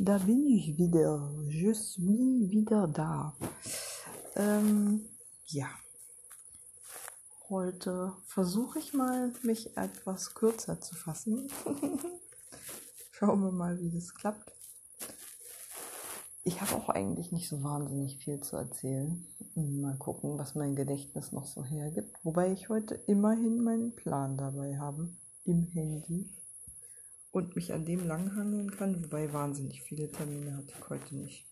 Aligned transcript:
Da 0.00 0.16
bin 0.18 0.46
ich 0.46 0.78
wieder. 0.78 1.28
Je 1.48 1.72
suis 1.72 1.98
wieder 1.98 2.86
da. 2.86 3.36
Ähm, 4.36 5.08
ja. 5.46 5.66
Heute 7.48 8.12
versuche 8.24 8.78
ich 8.78 8.94
mal, 8.94 9.32
mich 9.42 9.76
etwas 9.76 10.34
kürzer 10.34 10.80
zu 10.80 10.94
fassen. 10.94 11.48
Schauen 13.10 13.40
wir 13.40 13.50
mal, 13.50 13.80
wie 13.80 13.90
das 13.90 14.14
klappt. 14.14 14.52
Ich 16.44 16.60
habe 16.60 16.76
auch 16.76 16.90
eigentlich 16.90 17.32
nicht 17.32 17.48
so 17.48 17.64
wahnsinnig 17.64 18.18
viel 18.18 18.40
zu 18.40 18.54
erzählen. 18.54 19.26
Mal 19.56 19.96
gucken, 19.96 20.38
was 20.38 20.54
mein 20.54 20.76
Gedächtnis 20.76 21.32
noch 21.32 21.46
so 21.46 21.64
hergibt. 21.64 22.14
Wobei 22.22 22.52
ich 22.52 22.68
heute 22.68 22.94
immerhin 23.08 23.64
meinen 23.64 23.96
Plan 23.96 24.36
dabei 24.36 24.78
habe 24.78 25.08
im 25.44 25.64
Handy 25.64 26.30
und 27.38 27.56
mich 27.56 27.72
an 27.72 27.84
dem 27.84 28.06
langhangeln 28.06 28.70
kann. 28.70 29.02
Wobei 29.04 29.32
wahnsinnig 29.32 29.82
viele 29.82 30.10
Termine 30.10 30.56
hatte 30.56 30.74
ich 30.76 30.88
heute 30.90 31.16
nicht. 31.16 31.46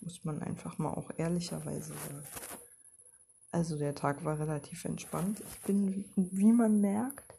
Muss 0.00 0.24
man 0.24 0.40
einfach 0.40 0.78
mal 0.78 0.94
auch 0.94 1.10
ehrlicherweise 1.16 1.92
sagen. 1.92 2.26
Also 3.50 3.76
der 3.76 3.94
Tag 3.94 4.24
war 4.24 4.38
relativ 4.38 4.84
entspannt. 4.84 5.40
Ich 5.40 5.62
bin, 5.62 6.04
wie 6.16 6.52
man 6.52 6.80
merkt, 6.80 7.34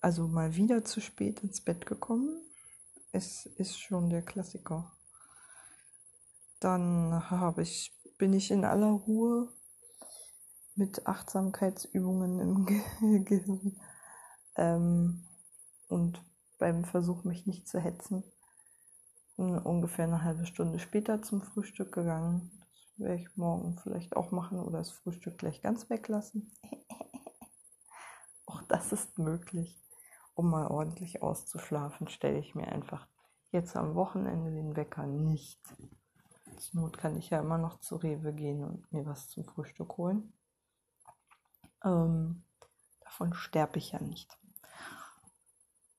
also 0.00 0.26
mal 0.26 0.54
wieder 0.56 0.84
zu 0.84 1.00
spät 1.00 1.40
ins 1.40 1.60
Bett 1.60 1.86
gekommen. 1.86 2.40
Es 3.12 3.46
ist 3.46 3.78
schon 3.78 4.10
der 4.10 4.22
Klassiker. 4.22 4.92
Dann 6.60 7.30
habe 7.30 7.62
ich, 7.62 7.96
bin 8.18 8.32
ich 8.32 8.50
in 8.50 8.64
aller 8.64 8.90
Ruhe 8.90 9.48
mit 10.74 11.06
Achtsamkeitsübungen 11.06 12.40
im 12.40 12.66
Ge 12.66 12.80
Gehirn 13.24 13.80
ähm, 14.56 15.24
und 15.88 16.27
beim 16.58 16.84
Versuch, 16.84 17.24
mich 17.24 17.46
nicht 17.46 17.68
zu 17.68 17.80
hetzen, 17.80 18.24
ungefähr 19.36 20.04
eine 20.04 20.24
halbe 20.24 20.46
Stunde 20.46 20.78
später 20.78 21.22
zum 21.22 21.42
Frühstück 21.42 21.92
gegangen. 21.92 22.50
Das 22.72 22.98
werde 22.98 23.22
ich 23.22 23.36
morgen 23.36 23.78
vielleicht 23.78 24.16
auch 24.16 24.32
machen 24.32 24.58
oder 24.58 24.78
das 24.78 24.90
Frühstück 24.90 25.38
gleich 25.38 25.62
ganz 25.62 25.88
weglassen. 25.88 26.52
auch 28.46 28.62
das 28.62 28.92
ist 28.92 29.18
möglich. 29.18 29.80
Um 30.34 30.50
mal 30.50 30.66
ordentlich 30.68 31.22
auszuschlafen, 31.22 32.08
stelle 32.08 32.38
ich 32.38 32.54
mir 32.54 32.68
einfach 32.68 33.08
jetzt 33.50 33.76
am 33.76 33.94
Wochenende 33.94 34.52
den 34.52 34.76
Wecker 34.76 35.06
nicht. 35.06 35.60
Zur 36.58 36.82
Not 36.82 36.98
kann 36.98 37.16
ich 37.16 37.30
ja 37.30 37.40
immer 37.40 37.58
noch 37.58 37.80
zu 37.80 37.96
Rewe 37.96 38.32
gehen 38.32 38.64
und 38.64 38.92
mir 38.92 39.06
was 39.06 39.28
zum 39.28 39.44
Frühstück 39.44 39.96
holen. 39.96 40.32
Ähm, 41.84 42.44
davon 43.00 43.34
sterbe 43.34 43.78
ich 43.78 43.92
ja 43.92 44.00
nicht. 44.00 44.36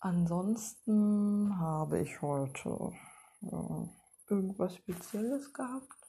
Ansonsten 0.01 1.59
habe 1.59 1.99
ich 1.99 2.21
heute 2.21 2.93
äh, 3.41 4.33
irgendwas 4.33 4.75
Spezielles 4.75 5.51
gehabt. 5.51 6.07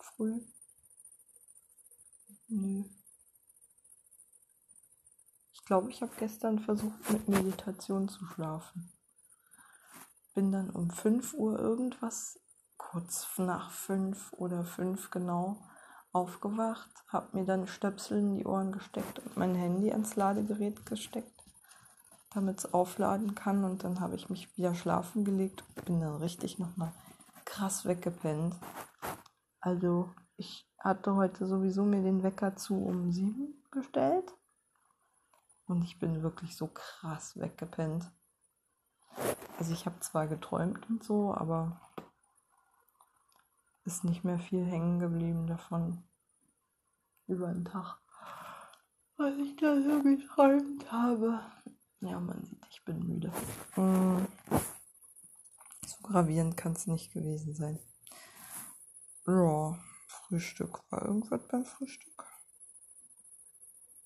Früh. 0.00 0.40
Nö. 2.48 2.84
Ich 5.52 5.64
glaube, 5.64 5.90
ich 5.90 6.02
habe 6.02 6.10
gestern 6.18 6.58
versucht, 6.58 7.08
mit 7.12 7.28
Meditation 7.28 8.08
zu 8.08 8.26
schlafen. 8.26 8.92
Bin 10.34 10.50
dann 10.50 10.70
um 10.70 10.90
5 10.90 11.34
Uhr 11.34 11.56
irgendwas, 11.56 12.40
kurz 12.76 13.28
nach 13.38 13.70
5 13.70 14.32
oder 14.32 14.64
5 14.64 15.12
genau, 15.12 15.62
aufgewacht, 16.10 16.90
habe 17.06 17.36
mir 17.36 17.44
dann 17.44 17.68
Stöpsel 17.68 18.18
in 18.18 18.34
die 18.34 18.44
Ohren 18.44 18.72
gesteckt 18.72 19.20
und 19.20 19.36
mein 19.36 19.54
Handy 19.54 19.92
ans 19.92 20.16
Ladegerät 20.16 20.84
gesteckt 20.84 21.39
damit 22.30 22.58
es 22.58 22.72
aufladen 22.72 23.34
kann. 23.34 23.64
Und 23.64 23.84
dann 23.84 24.00
habe 24.00 24.16
ich 24.16 24.30
mich 24.30 24.56
wieder 24.56 24.74
schlafen 24.74 25.24
gelegt 25.24 25.64
und 25.68 25.84
bin 25.84 26.00
dann 26.00 26.16
richtig 26.16 26.58
nochmal 26.58 26.92
krass 27.44 27.84
weggepennt. 27.84 28.56
Also 29.60 30.12
ich 30.36 30.66
hatte 30.78 31.14
heute 31.14 31.46
sowieso 31.46 31.84
mir 31.84 32.02
den 32.02 32.22
Wecker 32.22 32.56
zu 32.56 32.74
um 32.74 33.12
sieben 33.12 33.62
gestellt. 33.70 34.32
Und 35.66 35.84
ich 35.84 35.98
bin 35.98 36.22
wirklich 36.22 36.56
so 36.56 36.66
krass 36.68 37.38
weggepennt. 37.38 38.10
Also 39.58 39.72
ich 39.72 39.86
habe 39.86 40.00
zwar 40.00 40.26
geträumt 40.26 40.88
und 40.88 41.04
so, 41.04 41.34
aber 41.34 41.80
ist 43.84 44.04
nicht 44.04 44.24
mehr 44.24 44.38
viel 44.38 44.64
hängen 44.64 44.98
geblieben 44.98 45.46
davon 45.46 46.02
über 47.26 47.48
den 47.48 47.64
Tag, 47.64 47.98
was 49.16 49.36
ich 49.36 49.56
da 49.56 49.80
so 49.80 50.02
geträumt 50.02 50.90
habe. 50.90 51.40
Ja, 52.00 52.18
man 52.18 52.42
sieht, 52.44 52.66
ich 52.70 52.82
bin 52.84 53.06
müde. 53.06 53.30
Hm. 53.74 54.26
So 55.86 55.96
gravierend 56.02 56.56
kann 56.56 56.72
es 56.72 56.86
nicht 56.86 57.12
gewesen 57.12 57.54
sein. 57.54 57.78
Ja, 59.26 59.78
Frühstück. 60.06 60.82
War 60.90 61.04
irgendwas 61.04 61.46
beim 61.48 61.66
Frühstück? 61.66 62.26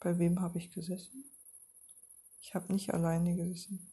Bei 0.01 0.19
wem 0.19 0.41
habe 0.41 0.59
ich 0.59 0.73
gesessen? 0.73 1.25
Ich 2.41 2.55
habe 2.55 2.73
nicht 2.73 2.93
alleine 2.93 3.37
gesessen. 3.37 3.93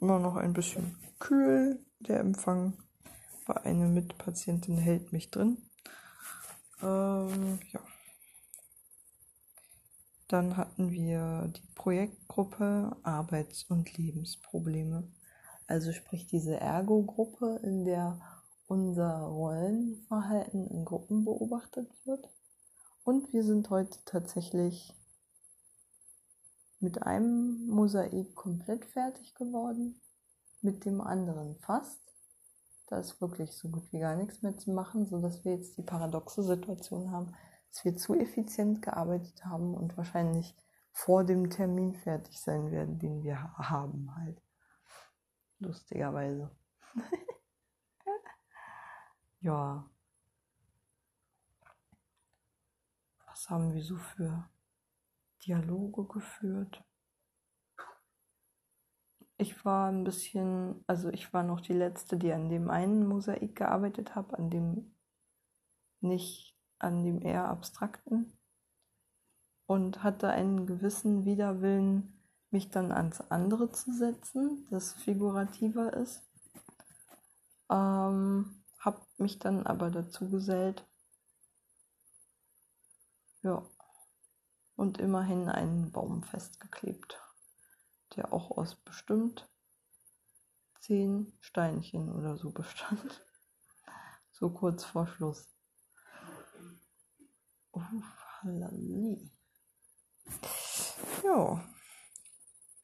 Immer 0.00 0.18
noch 0.18 0.36
ein 0.36 0.52
bisschen 0.52 0.96
kühl. 1.18 1.84
Der 2.00 2.20
Empfang 2.20 2.74
bei 3.46 3.56
einer 3.62 3.88
Mitpatientin 3.88 4.76
hält 4.76 5.12
mich 5.12 5.30
drin. 5.30 5.58
Ähm, 6.82 7.58
ja. 7.72 7.80
Dann 10.28 10.56
hatten 10.56 10.92
wir 10.92 11.50
die 11.54 11.66
Projektgruppe 11.74 12.96
Arbeits- 13.02 13.64
und 13.64 13.96
Lebensprobleme. 13.96 15.10
Also 15.66 15.92
sprich 15.92 16.26
diese 16.26 16.56
Ergo-Gruppe, 16.56 17.60
in 17.62 17.84
der 17.84 18.20
unser 18.66 19.22
Rollenverhalten 19.22 20.68
in 20.68 20.84
Gruppen 20.84 21.24
beobachtet 21.24 21.90
wird. 22.04 22.28
Und 23.02 23.32
wir 23.32 23.42
sind 23.42 23.68
heute 23.70 23.98
tatsächlich 24.04 24.94
mit 26.80 27.02
einem 27.02 27.66
Mosaik 27.68 28.34
komplett 28.34 28.84
fertig 28.86 29.34
geworden, 29.34 30.00
mit 30.62 30.84
dem 30.84 31.00
anderen 31.00 31.56
fast. 31.56 32.00
Da 32.86 32.98
ist 32.98 33.20
wirklich 33.20 33.52
so 33.52 33.68
gut 33.68 33.92
wie 33.92 34.00
gar 34.00 34.16
nichts 34.16 34.42
mehr 34.42 34.56
zu 34.56 34.72
machen, 34.72 35.06
sodass 35.06 35.44
wir 35.44 35.54
jetzt 35.54 35.76
die 35.76 35.82
paradoxe 35.82 36.42
Situation 36.42 37.12
haben, 37.12 37.34
dass 37.70 37.84
wir 37.84 37.96
zu 37.96 38.14
effizient 38.14 38.82
gearbeitet 38.82 39.44
haben 39.44 39.74
und 39.74 39.96
wahrscheinlich 39.96 40.56
vor 40.90 41.24
dem 41.24 41.50
Termin 41.50 41.94
fertig 41.94 42.40
sein 42.40 42.70
werden, 42.72 42.98
den 42.98 43.22
wir 43.22 43.54
haben 43.56 44.14
halt. 44.16 44.42
Lustigerweise. 45.60 46.50
ja. 49.40 49.88
Was 53.26 53.50
haben 53.50 53.72
wir 53.72 53.82
so 53.82 53.96
für 53.96 54.48
Dialoge 55.46 56.04
geführt. 56.04 56.84
Ich 59.38 59.64
war 59.64 59.90
ein 59.90 60.04
bisschen, 60.04 60.84
also 60.86 61.08
ich 61.08 61.32
war 61.32 61.42
noch 61.42 61.60
die 61.60 61.72
letzte, 61.72 62.18
die 62.18 62.32
an 62.32 62.50
dem 62.50 62.68
einen 62.70 63.06
Mosaik 63.06 63.56
gearbeitet 63.56 64.14
habe, 64.14 64.36
an 64.38 64.50
dem 64.50 64.94
nicht, 66.00 66.56
an 66.78 67.04
dem 67.04 67.22
eher 67.22 67.48
abstrakten 67.48 68.36
und 69.66 70.02
hatte 70.02 70.28
einen 70.28 70.66
gewissen 70.66 71.24
Widerwillen, 71.24 72.20
mich 72.50 72.70
dann 72.70 72.92
ans 72.92 73.20
andere 73.30 73.70
zu 73.70 73.92
setzen, 73.92 74.66
das 74.70 74.92
figurativer 74.92 75.92
ist. 75.94 76.22
Ähm, 77.70 78.62
hab 78.78 79.06
mich 79.18 79.38
dann 79.38 79.66
aber 79.66 79.90
dazu 79.90 80.28
gesellt. 80.28 80.84
Ja 83.42 83.62
und 84.80 84.96
immerhin 84.96 85.50
einen 85.50 85.92
Baum 85.92 86.22
festgeklebt, 86.22 87.20
der 88.16 88.32
auch 88.32 88.50
aus 88.56 88.76
bestimmt 88.76 89.46
zehn 90.80 91.36
Steinchen 91.40 92.10
oder 92.10 92.36
so 92.36 92.50
bestand. 92.50 93.24
So 94.32 94.48
kurz 94.48 94.86
vor 94.86 95.06
Schluss. 95.06 95.50
Oh, 97.72 97.82
halali. 98.40 99.30
Ja, 101.22 101.62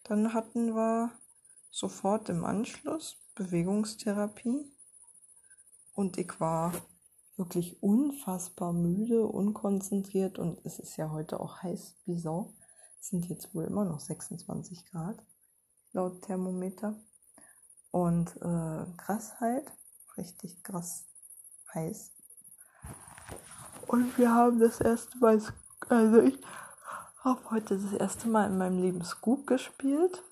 dann 0.05 0.35
hatten 0.35 0.75
wir 0.75 1.19
sofort 1.71 2.29
im 2.29 2.45
Anschluss 2.45 3.17
Bewegungstherapie 3.37 4.71
und 5.95 6.19
ich 6.19 6.39
war 6.41 6.75
wirklich 7.37 7.83
unfassbar 7.83 8.73
müde, 8.73 9.27
unkonzentriert 9.27 10.39
und 10.39 10.65
es 10.65 10.79
ist 10.79 10.97
ja 10.97 11.11
heute 11.11 11.41
auch 11.41 11.63
heiß 11.63 11.97
wie 12.07 12.19
Sau. 12.19 12.55
Es 13.01 13.09
sind 13.09 13.29
jetzt 13.29 13.55
wohl 13.55 13.65
immer 13.65 13.85
noch 13.85 14.01
26 14.01 14.87
Grad. 14.91 15.23
laut 15.93 16.23
Thermometer. 16.23 16.95
Und 17.91 18.37
äh, 18.43 18.85
krass 18.97 19.41
halt, 19.41 19.71
richtig 20.17 20.63
krass 20.63 21.07
heiß. 21.75 22.13
Und 23.87 24.19
wir 24.19 24.35
haben 24.35 24.59
das 24.59 24.81
erste 24.81 25.17
Mal, 25.19 25.41
also 25.89 26.21
ich 26.21 26.39
habe 27.21 27.41
heute 27.51 27.79
das 27.79 27.93
erste 27.93 28.29
Mal 28.29 28.51
in 28.51 28.59
meinem 28.59 28.79
Leben 28.79 29.05
Scoop 29.05 29.47
gespielt. 29.47 30.23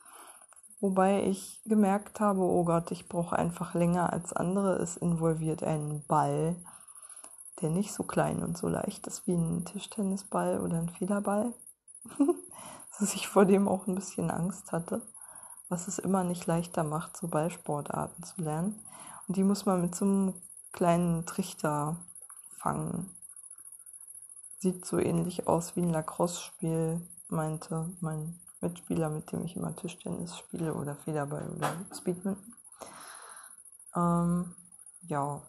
Wobei 0.81 1.25
ich 1.25 1.63
gemerkt 1.65 2.21
habe, 2.21 2.41
oh 2.41 2.65
Gott, 2.65 2.91
ich 2.91 3.09
brauche 3.09 3.37
einfach 3.37 3.75
länger 3.75 4.13
als 4.13 4.33
andere. 4.33 4.77
Es 4.77 4.97
involviert 4.97 5.63
einen 5.63 6.05
Ball, 6.07 6.57
der 7.65 7.71
nicht 7.71 7.95
so 7.95 8.03
klein 8.03 8.43
und 8.43 8.59
so 8.59 8.69
leicht 8.69 9.07
ist 9.07 9.27
wie 9.27 9.33
ein 9.33 9.65
Tischtennisball 9.65 10.61
oder 10.61 10.77
ein 10.77 10.91
Federball. 10.91 11.55
Dass 13.01 13.15
ich 13.15 13.27
vor 13.27 13.47
dem 13.47 13.67
auch 13.69 13.87
ein 13.87 13.95
bisschen 13.95 14.31
Angst 14.31 14.71
hatte. 14.71 15.01
Was 15.71 15.89
es 15.89 15.99
immer 15.99 16.25
nicht 16.25 16.47
leichter 16.47 16.85
macht, 16.85 17.17
so 17.17 17.27
Ballsportarten 17.27 18.23
zu 18.23 18.43
lernen. 18.43 18.79
Und 19.27 19.39
die 19.39 19.43
muss 19.43 19.65
man 19.65 19.81
mit 19.81 19.95
so 19.95 20.05
einem 20.05 20.35
kleinen 20.73 21.25
Trichter 21.25 21.97
fangen. 22.59 23.11
Sieht 24.59 24.85
so 24.85 24.99
ähnlich 24.99 25.49
aus 25.49 25.75
wie 25.75 25.81
ein 25.81 25.91
Lacrosse-Spiel, 25.91 27.01
meinte 27.29 27.91
mein 28.01 28.39
Mitspieler, 28.61 29.09
mit 29.09 29.33
dem 29.33 29.43
ich 29.47 29.57
immer 29.57 29.75
Tischtennis 29.75 30.37
spiele 30.37 30.75
oder 30.75 30.97
Federball 30.97 31.49
oder 31.57 31.73
Speedminton. 31.97 32.55
Ähm, 33.97 34.55
ja. 35.09 35.43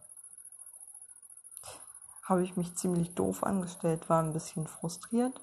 Habe 2.25 2.43
ich 2.43 2.57
mich 2.57 2.75
ziemlich 2.75 3.13
doof 3.15 3.43
angestellt, 3.43 4.09
war 4.09 4.21
ein 4.21 4.33
bisschen 4.33 4.67
frustriert. 4.67 5.39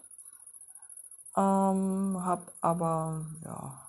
Ähm, 1.36 2.20
hab 2.24 2.52
aber, 2.60 3.24
ja, 3.44 3.80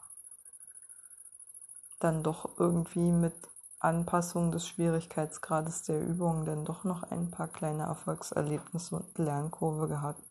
dann 2.00 2.24
doch 2.24 2.58
irgendwie 2.58 3.12
mit 3.12 3.36
Anpassung 3.80 4.52
des 4.52 4.68
Schwierigkeitsgrades 4.68 5.84
der 5.84 6.02
Übung 6.02 6.46
dann 6.46 6.64
doch 6.64 6.84
noch 6.86 7.04
ein 7.04 7.32
paar 7.32 7.50
kleine 7.50 7.84
Erfolgserlebnisse 7.84 8.96
und 8.96 9.18
Lernkurve 9.18 9.88
gehabt. 9.90 10.24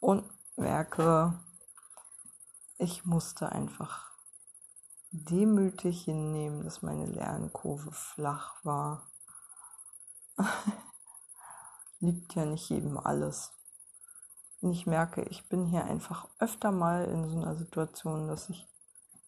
Und 0.00 0.24
merke, 0.56 1.38
ich 2.78 3.04
musste 3.04 3.50
einfach 3.50 4.10
demütig 5.10 6.04
hinnehmen, 6.04 6.64
dass 6.64 6.80
meine 6.80 7.06
Lernkurve 7.06 7.90
flach 7.92 8.64
war. 8.64 9.10
Liegt 12.00 12.34
ja 12.34 12.44
nicht 12.44 12.68
jedem 12.68 12.98
alles. 12.98 13.52
Und 14.60 14.72
ich 14.72 14.86
merke, 14.86 15.22
ich 15.22 15.48
bin 15.48 15.66
hier 15.66 15.84
einfach 15.84 16.28
öfter 16.38 16.70
mal 16.72 17.04
in 17.04 17.28
so 17.28 17.36
einer 17.36 17.56
Situation, 17.56 18.28
dass 18.28 18.48
ich 18.48 18.66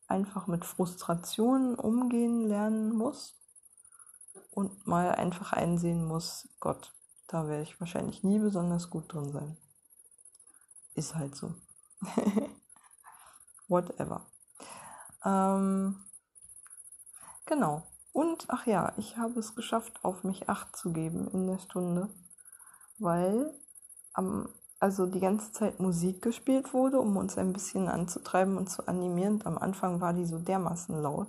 einfach 0.08 0.46
mit 0.46 0.64
Frustrationen 0.64 1.74
umgehen 1.74 2.46
lernen 2.46 2.92
muss 2.92 3.34
und 4.50 4.86
mal 4.86 5.14
einfach 5.14 5.52
einsehen 5.52 6.04
muss, 6.04 6.48
Gott, 6.60 6.92
da 7.28 7.48
werde 7.48 7.62
ich 7.62 7.80
wahrscheinlich 7.80 8.22
nie 8.22 8.38
besonders 8.38 8.90
gut 8.90 9.12
drin 9.12 9.32
sein. 9.32 9.56
Ist 10.94 11.14
halt 11.14 11.34
so. 11.34 11.54
whatever. 13.69 14.26
Ähm, 15.24 16.04
genau. 17.46 17.86
Und 18.12 18.44
ach 18.48 18.66
ja, 18.66 18.92
ich 18.98 19.16
habe 19.16 19.40
es 19.40 19.54
geschafft, 19.54 20.04
auf 20.04 20.22
mich 20.22 20.48
acht 20.50 20.76
zu 20.76 20.92
geben 20.92 21.28
in 21.28 21.46
der 21.46 21.58
Stunde, 21.58 22.10
weil 23.02 23.52
am, 24.14 24.49
also 24.78 25.06
die 25.06 25.20
ganze 25.20 25.52
Zeit 25.52 25.81
Musik 25.81 26.22
gespielt 26.22 26.72
wurde, 26.72 27.00
um 27.00 27.16
uns 27.16 27.38
ein 27.38 27.52
bisschen 27.52 27.88
anzutreiben 27.88 28.56
und 28.56 28.69
zu 28.69 28.87
animieren. 28.87 29.34
Und 29.34 29.46
am 29.46 29.58
Anfang 29.58 30.00
war 30.00 30.12
die 30.12 30.26
so 30.26 30.38
dermaßen 30.38 31.00
laut, 31.00 31.28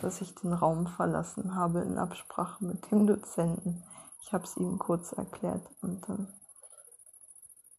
dass 0.00 0.20
ich 0.20 0.34
den 0.34 0.52
Raum 0.52 0.86
verlassen 0.86 1.54
habe 1.54 1.80
in 1.80 1.98
Absprache 1.98 2.64
mit 2.64 2.90
dem 2.90 3.06
Dozenten. 3.06 3.82
Ich 4.22 4.32
habe 4.32 4.44
es 4.44 4.56
ihm 4.56 4.78
kurz 4.78 5.12
erklärt 5.12 5.68
und 5.82 6.08
dann 6.08 6.28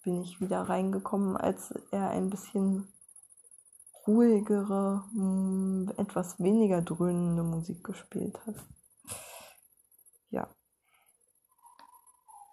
bin 0.04 0.22
ich 0.22 0.40
wieder 0.40 0.62
reingekommen, 0.62 1.36
als 1.36 1.74
er 1.92 2.10
ein 2.10 2.30
bisschen 2.30 2.94
ruhigere, 4.08 5.04
hm, 5.14 5.92
etwas 5.98 6.40
weniger 6.40 6.82
dröhnende 6.82 7.44
Musik 7.44 7.84
gespielt 7.84 8.40
hat. 8.46 8.56
Ja. 10.30 10.48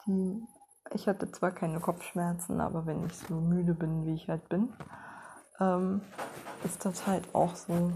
Die, 0.06 0.46
ich 0.94 1.08
hatte 1.08 1.30
zwar 1.30 1.52
keine 1.52 1.80
Kopfschmerzen, 1.80 2.60
aber 2.60 2.86
wenn 2.86 3.04
ich 3.06 3.16
so 3.16 3.34
müde 3.34 3.74
bin, 3.74 4.04
wie 4.04 4.14
ich 4.14 4.28
halt 4.28 4.48
bin, 4.48 4.72
ähm, 5.60 6.02
ist 6.64 6.84
das 6.84 7.06
halt 7.06 7.34
auch 7.34 7.54
so, 7.54 7.92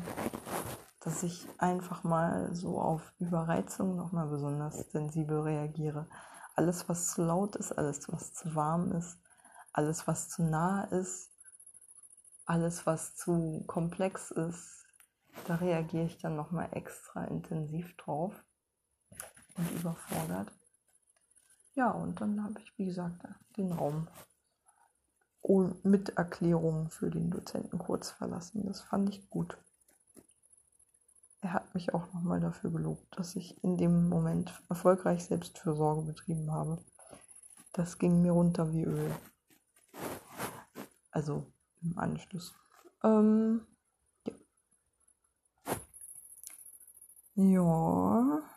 dass 1.01 1.23
ich 1.23 1.47
einfach 1.59 2.05
mal 2.05 2.55
so 2.55 2.81
auf 2.81 3.13
Überreizung 3.19 3.97
nochmal 3.97 4.29
besonders 4.29 4.91
sensibel 4.91 5.41
reagiere. 5.41 6.09
Alles, 6.55 6.89
was 6.89 7.13
zu 7.13 7.23
laut 7.23 7.57
ist, 7.57 7.73
alles, 7.73 8.11
was 8.11 8.33
zu 8.33 8.55
warm 8.55 8.93
ist, 8.93 9.19
alles, 9.73 10.07
was 10.07 10.29
zu 10.29 10.43
nah 10.43 10.85
ist, 10.85 11.31
alles, 12.47 12.87
was 12.87 13.15
zu 13.17 13.65
komplex 13.67 14.31
ist, 14.31 14.87
da 15.47 15.57
reagiere 15.57 16.07
ich 16.07 16.19
dann 16.19 16.35
nochmal 16.35 16.69
extra 16.73 17.25
intensiv 17.25 17.95
drauf 17.97 18.33
und 19.57 19.71
überfordert. 19.73 20.51
Ja, 21.77 21.91
und 21.91 22.23
dann 22.23 22.43
habe 22.43 22.59
ich, 22.59 22.73
wie 22.79 22.87
gesagt, 22.87 23.23
den 23.59 23.71
Raum 23.71 24.09
mit 25.83 26.09
Erklärungen 26.17 26.89
für 26.89 27.11
den 27.11 27.31
Dozenten 27.31 27.79
kurz 27.79 28.11
verlassen. 28.11 28.65
Das 28.67 28.81
fand 28.81 29.11
ich 29.11 29.29
gut. 29.29 29.59
Er 31.43 31.53
hat 31.53 31.75
mich 31.75 31.93
auch 31.93 32.13
nochmal 32.15 32.41
dafür 32.41 32.73
gelobt, 32.73 33.07
dass 33.19 33.37
ich 33.37 33.63
in 33.63 33.77
dem 33.77 34.09
Moment 34.09 34.59
erfolgreich 34.71 35.27
Selbstfürsorge 35.27 36.03
betrieben 36.03 36.51
habe. 36.51 36.83
Das 37.75 37.99
ging 37.99 38.23
mir 38.23 38.33
runter 38.33 38.73
wie 38.73 38.85
Öl. 38.85 39.15
Also 41.11 41.47
im 41.83 41.99
Anschluss. 41.99 42.55
Ähm, 43.05 43.67
ja. 47.35 48.35
ja. 48.41 48.56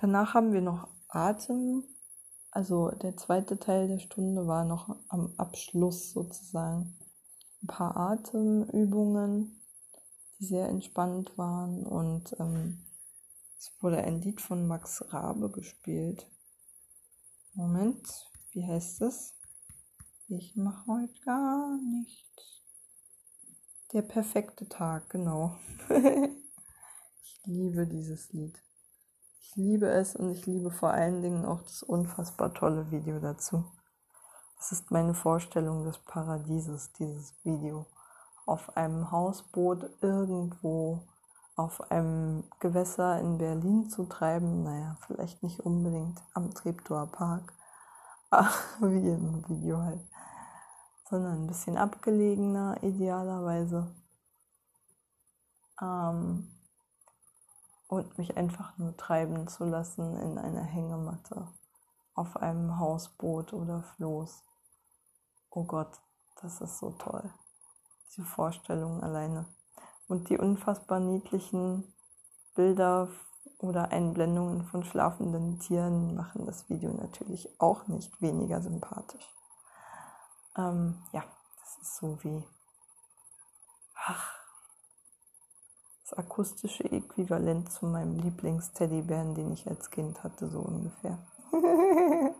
Danach 0.00 0.32
haben 0.32 0.54
wir 0.54 0.62
noch 0.62 0.88
Atem. 1.08 1.84
Also 2.50 2.88
der 2.88 3.18
zweite 3.18 3.58
Teil 3.58 3.86
der 3.86 3.98
Stunde 3.98 4.46
war 4.46 4.64
noch 4.64 4.96
am 5.08 5.34
Abschluss 5.36 6.12
sozusagen. 6.12 6.96
Ein 7.62 7.66
paar 7.66 7.96
Atemübungen, 7.98 9.60
die 10.38 10.46
sehr 10.46 10.68
entspannt 10.68 11.36
waren 11.36 11.86
und 11.86 12.34
ähm, 12.40 12.78
es 13.58 13.70
wurde 13.82 14.02
ein 14.02 14.22
Lied 14.22 14.40
von 14.40 14.66
Max 14.66 15.04
Rabe 15.12 15.50
gespielt. 15.50 16.26
Moment, 17.52 18.30
wie 18.52 18.66
heißt 18.66 19.02
es? 19.02 19.34
Ich 20.28 20.56
mache 20.56 20.86
heute 20.86 21.20
gar 21.26 21.76
nichts. 21.76 22.64
Der 23.92 24.02
perfekte 24.02 24.66
Tag, 24.66 25.10
genau. 25.10 25.58
ich 25.90 27.40
liebe 27.44 27.86
dieses 27.86 28.32
Lied. 28.32 28.58
Ich 29.50 29.56
liebe 29.56 29.88
es 29.88 30.14
und 30.14 30.30
ich 30.30 30.46
liebe 30.46 30.70
vor 30.70 30.90
allen 30.90 31.22
Dingen 31.22 31.44
auch 31.44 31.60
das 31.62 31.82
unfassbar 31.82 32.54
tolle 32.54 32.90
Video 32.92 33.18
dazu. 33.18 33.64
Das 34.58 34.70
ist 34.70 34.92
meine 34.92 35.12
Vorstellung 35.12 35.84
des 35.84 35.98
Paradieses, 35.98 36.92
dieses 36.92 37.34
Video. 37.42 37.86
Auf 38.46 38.76
einem 38.76 39.10
Hausboot 39.10 39.90
irgendwo 40.02 41.02
auf 41.56 41.90
einem 41.90 42.44
Gewässer 42.60 43.18
in 43.18 43.38
Berlin 43.38 43.90
zu 43.90 44.04
treiben. 44.04 44.62
Naja, 44.62 44.96
vielleicht 45.06 45.42
nicht 45.42 45.58
unbedingt 45.58 46.22
am 46.32 46.54
Treptower 46.54 47.08
Park, 47.08 47.52
wie 48.80 49.08
im 49.08 49.48
Video 49.48 49.82
halt 49.82 50.00
sondern 51.10 51.42
ein 51.42 51.46
bisschen 51.48 51.76
abgelegener 51.76 52.80
idealerweise. 52.82 53.92
Ähm, 55.82 56.48
und 57.90 58.16
mich 58.18 58.36
einfach 58.36 58.78
nur 58.78 58.96
treiben 58.96 59.48
zu 59.48 59.64
lassen 59.64 60.16
in 60.20 60.38
einer 60.38 60.62
Hängematte, 60.62 61.48
auf 62.14 62.36
einem 62.36 62.78
Hausboot 62.78 63.52
oder 63.52 63.82
Floß. 63.82 64.44
Oh 65.50 65.64
Gott, 65.64 66.00
das 66.40 66.60
ist 66.60 66.78
so 66.78 66.92
toll. 66.92 67.34
Diese 68.06 68.24
Vorstellung 68.24 69.02
alleine. 69.02 69.46
Und 70.06 70.28
die 70.28 70.38
unfassbar 70.38 71.00
niedlichen 71.00 71.92
Bilder 72.54 73.08
oder 73.58 73.90
Einblendungen 73.90 74.62
von 74.62 74.84
schlafenden 74.84 75.58
Tieren 75.58 76.14
machen 76.14 76.46
das 76.46 76.68
Video 76.68 76.92
natürlich 76.92 77.60
auch 77.60 77.88
nicht 77.88 78.22
weniger 78.22 78.62
sympathisch. 78.62 79.34
Ähm, 80.56 81.02
ja, 81.10 81.24
das 81.60 81.78
ist 81.82 81.96
so 81.96 82.22
wie 82.22 82.44
ach, 83.96 84.39
das 86.10 86.18
akustische 86.18 86.84
Äquivalent 86.90 87.70
zu 87.72 87.86
meinem 87.86 88.18
Lieblingsteddybären, 88.18 89.34
den 89.34 89.52
ich 89.52 89.68
als 89.68 89.90
Kind 89.90 90.22
hatte, 90.24 90.48
so 90.48 90.60
ungefähr. 90.60 91.18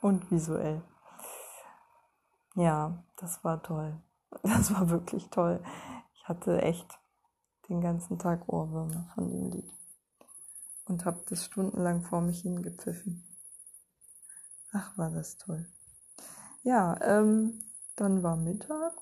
Und 0.00 0.30
visuell. 0.30 0.82
ja, 2.54 3.04
das 3.16 3.42
war 3.44 3.62
toll. 3.62 4.00
Das 4.42 4.72
war 4.74 4.90
wirklich 4.90 5.28
toll. 5.30 5.62
Ich 6.14 6.26
hatte 6.28 6.60
echt 6.62 6.98
den 7.68 7.80
ganzen 7.80 8.18
Tag 8.18 8.48
Ohrwürmer 8.48 9.08
von 9.14 9.28
dem 9.28 9.50
Lied 9.50 9.70
und 10.86 11.04
habe 11.04 11.22
das 11.28 11.44
stundenlang 11.44 12.02
vor 12.02 12.20
mich 12.20 12.40
hingepfiffen. 12.40 13.24
Ach, 14.72 14.98
war 14.98 15.10
das 15.10 15.36
toll. 15.36 15.68
Ja, 16.62 17.00
ähm, 17.02 17.62
dann 17.94 18.22
war 18.22 18.36
Mittag. 18.36 18.94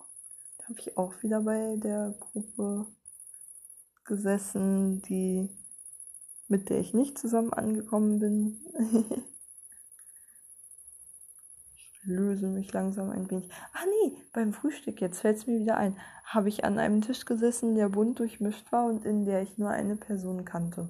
Habe 0.71 0.81
ich 0.81 0.97
auch 0.97 1.21
wieder 1.25 1.41
bei 1.41 1.75
der 1.79 2.15
Gruppe 2.21 2.87
gesessen, 4.05 5.03
die 5.03 5.49
mit 6.47 6.71
der 6.71 6.79
ich 6.79 6.95
nicht 6.95 7.19
zusammen 7.19 7.53
angekommen 7.53 8.21
bin. 8.21 8.61
ich 11.75 12.01
löse 12.05 12.47
mich 12.47 12.73
langsam 12.73 13.11
ein 13.11 13.29
wenig. 13.29 13.51
Ah 13.73 13.85
nee, 13.85 14.23
beim 14.33 14.53
Frühstück, 14.53 15.01
jetzt 15.01 15.19
fällt 15.19 15.39
es 15.39 15.49
mir 15.49 15.59
wieder 15.59 15.77
ein, 15.77 15.99
habe 16.25 16.49
ich 16.49 16.65
an 16.65 16.79
einem 16.79 17.03
Tisch 17.03 17.25
gesessen, 17.25 17.75
der 17.75 17.89
bunt 17.89 18.21
durchmischt 18.21 18.71
war 18.71 18.85
und 18.87 19.05
in 19.05 19.25
der 19.25 19.43
ich 19.43 19.59
nur 19.59 19.71
eine 19.71 19.97
Person 19.97 20.45
kannte. 20.45 20.89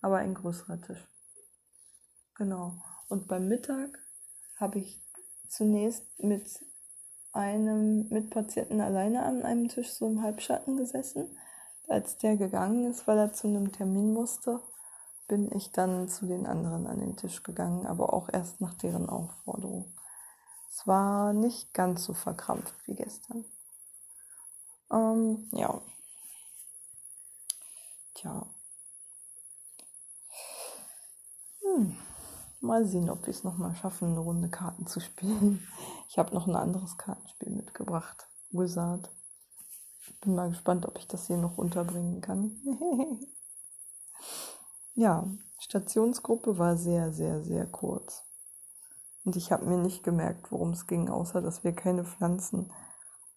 Aber 0.00 0.16
ein 0.16 0.32
größerer 0.32 0.80
Tisch. 0.80 1.06
Genau. 2.36 2.72
Und 3.08 3.28
beim 3.28 3.48
Mittag 3.48 3.98
habe 4.56 4.78
ich 4.78 4.98
zunächst 5.46 6.06
mit 6.18 6.64
einem 7.38 8.08
Mitpatienten 8.08 8.80
alleine 8.80 9.22
an 9.22 9.42
einem 9.42 9.68
Tisch 9.68 9.90
so 9.92 10.06
im 10.06 10.22
Halbschatten 10.22 10.76
gesessen 10.76 11.28
als 11.88 12.18
der 12.18 12.36
gegangen 12.36 12.84
ist, 12.90 13.06
weil 13.06 13.18
er 13.18 13.32
zu 13.32 13.46
einem 13.46 13.72
Termin 13.72 14.12
musste, 14.12 14.60
bin 15.26 15.50
ich 15.54 15.72
dann 15.72 16.08
zu 16.08 16.26
den 16.26 16.46
anderen 16.46 16.86
an 16.86 17.00
den 17.00 17.16
Tisch 17.16 17.42
gegangen, 17.42 17.86
aber 17.86 18.12
auch 18.12 18.28
erst 18.32 18.60
nach 18.60 18.74
deren 18.74 19.08
Aufforderung. 19.08 19.92
Es 20.70 20.86
war 20.86 21.32
nicht 21.32 21.72
ganz 21.74 22.04
so 22.04 22.12
verkrampft 22.12 22.74
wie 22.86 22.94
gestern. 22.94 23.44
Ähm, 24.90 25.48
ja. 25.52 25.80
Tja. 28.14 28.46
Hm. 31.62 31.96
Mal 32.60 32.86
sehen, 32.86 33.08
ob 33.08 33.26
wir 33.26 33.30
es 33.30 33.44
nochmal 33.44 33.76
schaffen, 33.76 34.08
eine 34.08 34.20
Runde 34.20 34.48
Karten 34.48 34.86
zu 34.86 34.98
spielen. 35.00 35.66
Ich 36.08 36.18
habe 36.18 36.34
noch 36.34 36.48
ein 36.48 36.56
anderes 36.56 36.98
Kartenspiel 36.98 37.50
mitgebracht. 37.50 38.26
Wizard. 38.50 39.10
Bin 40.22 40.34
mal 40.34 40.48
gespannt, 40.48 40.86
ob 40.86 40.98
ich 40.98 41.06
das 41.06 41.26
hier 41.28 41.36
noch 41.36 41.58
unterbringen 41.58 42.20
kann. 42.20 42.60
ja, 44.94 45.28
Stationsgruppe 45.60 46.58
war 46.58 46.76
sehr, 46.76 47.12
sehr, 47.12 47.44
sehr 47.44 47.66
kurz. 47.66 48.24
Und 49.24 49.36
ich 49.36 49.52
habe 49.52 49.66
mir 49.66 49.76
nicht 49.76 50.02
gemerkt, 50.02 50.50
worum 50.50 50.70
es 50.70 50.86
ging, 50.86 51.08
außer 51.10 51.42
dass 51.42 51.62
wir 51.62 51.72
keine 51.72 52.04
Pflanzen 52.04 52.72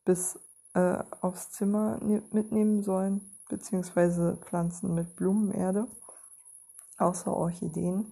bis 0.05 0.39
äh, 0.73 1.03
aufs 1.19 1.51
Zimmer 1.51 1.99
ne 2.01 2.23
mitnehmen 2.31 2.81
sollen, 2.81 3.37
beziehungsweise 3.49 4.37
Pflanzen 4.37 4.95
mit 4.95 5.15
Blumenerde, 5.15 5.87
außer 6.97 7.35
Orchideen, 7.35 8.11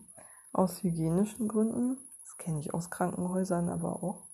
aus 0.60 0.84
hygienischen 0.84 1.48
Gründen. 1.48 1.98
Das 2.24 2.38
kenne 2.38 2.60
ich 2.60 2.74
aus 2.74 2.89
Krankenhäusern 2.92 3.70
aber 3.70 4.04
auch 4.04 4.30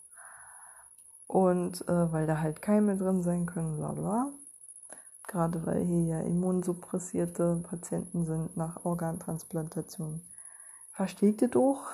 und 1.27 1.87
äh, 1.87 2.11
weil 2.11 2.27
da 2.27 2.39
halt 2.39 2.61
Keime 2.61 2.97
drin 2.97 3.23
sein 3.23 3.45
können, 3.45 3.77
bla 3.77 3.91
bla. 3.91 4.31
Gerade 5.27 5.65
weil 5.65 5.83
hier 5.83 6.03
ja 6.03 6.21
immunsuppressierte 6.21 7.63
Patienten 7.67 8.25
sind 8.25 8.55
nach 8.55 8.85
Organtransplantation. 8.85 10.21
Versteht 10.91 11.41
ihr 11.41 11.47
doch? 11.47 11.89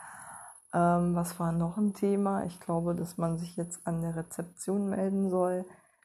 ähm, 0.74 1.14
was 1.14 1.38
war 1.38 1.52
noch 1.52 1.76
ein 1.76 1.94
Thema? 1.94 2.44
Ich 2.44 2.60
glaube, 2.60 2.94
dass 2.94 3.16
man 3.16 3.38
sich 3.38 3.56
jetzt 3.56 3.86
an 3.86 4.02
der 4.02 4.16
Rezeption 4.16 4.90
melden 4.90 5.30
soll, 5.30 5.64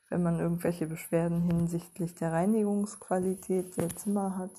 wenn 0.10 0.22
man 0.22 0.40
irgendwelche 0.40 0.86
Beschwerden 0.86 1.42
hinsichtlich 1.42 2.16
der 2.16 2.32
Reinigungsqualität 2.32 3.78
der 3.78 3.96
Zimmer 3.96 4.38
hat. 4.38 4.52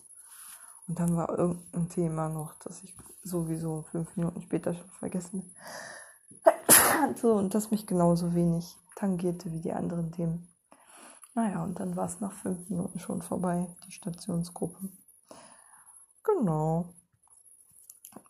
Und 0.90 0.98
dann 0.98 1.16
war 1.16 1.38
irgendein 1.38 1.88
Thema 1.88 2.28
noch, 2.28 2.52
das 2.64 2.82
ich 2.82 2.96
sowieso 3.22 3.82
fünf 3.92 4.16
Minuten 4.16 4.42
später 4.42 4.74
schon 4.74 4.90
vergessen 4.90 5.54
kannte 6.72 7.32
und 7.32 7.54
das 7.54 7.70
mich 7.70 7.86
genauso 7.86 8.34
wenig 8.34 8.76
tangierte 8.96 9.52
wie 9.52 9.60
die 9.60 9.72
anderen 9.72 10.10
Themen. 10.10 10.52
Naja, 11.36 11.62
und 11.62 11.78
dann 11.78 11.94
war 11.94 12.06
es 12.06 12.18
nach 12.18 12.32
fünf 12.32 12.68
Minuten 12.68 12.98
schon 12.98 13.22
vorbei, 13.22 13.72
die 13.86 13.92
Stationsgruppe. 13.92 14.88
Genau. 16.24 16.92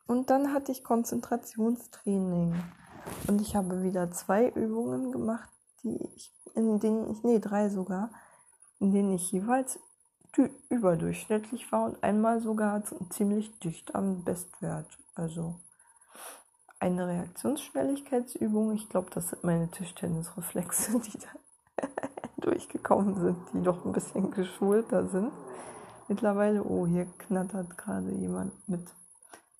Und 0.06 0.28
dann 0.28 0.52
hatte 0.52 0.70
ich 0.70 0.84
Konzentrationstraining. 0.84 2.62
Und 3.26 3.40
ich 3.40 3.56
habe 3.56 3.82
wieder 3.82 4.10
zwei 4.10 4.50
Übungen 4.50 5.12
gemacht, 5.12 5.48
die 5.82 5.96
ich, 6.14 6.30
in 6.54 6.78
denen 6.78 7.10
ich, 7.10 7.22
nee, 7.22 7.38
drei 7.38 7.70
sogar, 7.70 8.10
in 8.80 8.92
denen 8.92 9.14
ich 9.14 9.32
jeweils 9.32 9.78
überdurchschnittlich 10.68 11.70
war 11.72 11.84
und 11.84 12.02
einmal 12.02 12.40
sogar 12.40 12.82
ziemlich 13.10 13.58
dicht 13.60 13.94
am 13.94 14.24
Bestwert. 14.24 14.86
Also 15.14 15.56
eine 16.78 17.06
Reaktionsschnelligkeitsübung. 17.06 18.72
Ich 18.72 18.88
glaube, 18.88 19.10
das 19.10 19.28
sind 19.28 19.44
meine 19.44 19.70
Tischtennisreflexe, 19.70 21.00
die 21.04 21.18
da 21.18 21.86
durchgekommen 22.38 23.14
sind, 23.20 23.36
die 23.52 23.62
doch 23.62 23.84
ein 23.84 23.92
bisschen 23.92 24.30
geschulter 24.30 25.06
sind. 25.08 25.32
Mittlerweile, 26.08 26.64
oh, 26.64 26.86
hier 26.86 27.06
knattert 27.18 27.76
gerade 27.78 28.10
jemand 28.10 28.68
mit 28.68 28.88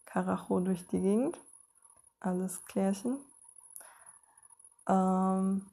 Karacho 0.07 0.61
durch 0.61 0.87
die 0.89 1.01
Gegend. 1.01 1.39
Alles 2.19 2.65
klärchen. 2.65 3.19
Ähm, 4.89 5.67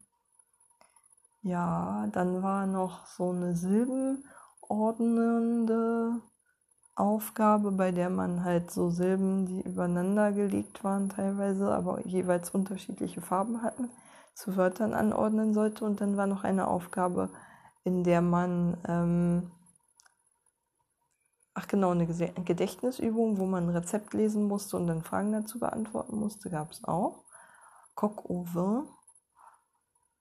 ja, 1.42 2.08
dann 2.12 2.44
war 2.44 2.68
noch 2.68 3.08
so 3.08 3.32
eine 3.32 3.56
silbenordnende 4.68 6.22
Aufgabe, 6.96 7.72
bei 7.72 7.92
der 7.92 8.10
man 8.10 8.44
halt 8.44 8.72
so 8.72 8.90
Silben, 8.90 9.46
die 9.46 9.62
übereinander 9.62 10.32
gelegt 10.32 10.84
waren 10.84 11.10
teilweise, 11.10 11.72
aber 11.74 12.06
jeweils 12.08 12.50
unterschiedliche 12.50 13.22
Farben 13.22 13.62
hatten, 13.62 13.90
zu 14.34 14.56
Wörtern 14.58 14.94
anordnen 14.94 15.54
sollte. 15.54 15.86
Und 15.86 16.02
dann 16.02 16.18
war 16.18 16.28
noch 16.28 16.44
eine 16.44 16.68
Aufgabe, 16.68 17.30
in 17.84 18.04
der 18.04 18.22
man, 18.22 18.78
ähm, 18.88 19.52
ach 21.54 21.68
genau, 21.68 21.92
eine 21.92 22.08
Gedächtnisübung, 22.08 23.38
wo 23.38 23.46
man 23.46 23.66
ein 23.66 23.76
Rezept 23.76 24.14
lesen 24.14 24.48
musste 24.48 24.78
und 24.78 24.88
dann 24.88 25.04
Fragen 25.04 25.32
dazu 25.32 25.60
beantworten 25.60 26.18
musste, 26.18 26.50
gab 26.50 26.72
es 26.72 26.84
auch. 26.84 27.24
Coq 27.96 28.30
au 28.30 28.46
vin. 28.54 28.88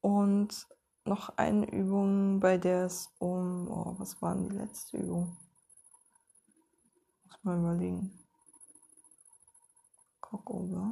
Und 0.00 0.66
noch 1.06 1.36
eine 1.36 1.70
Übung, 1.70 2.40
bei 2.40 2.58
der 2.58 2.86
es 2.86 3.10
um, 3.18 3.68
oh, 3.68 3.94
was 3.98 4.20
war 4.22 4.34
denn 4.34 4.48
die 4.48 4.56
letzte 4.56 4.96
Übung? 4.96 5.36
Muss 7.24 7.44
mal 7.44 7.58
überlegen. 7.58 8.18
Cockover. 10.20 10.90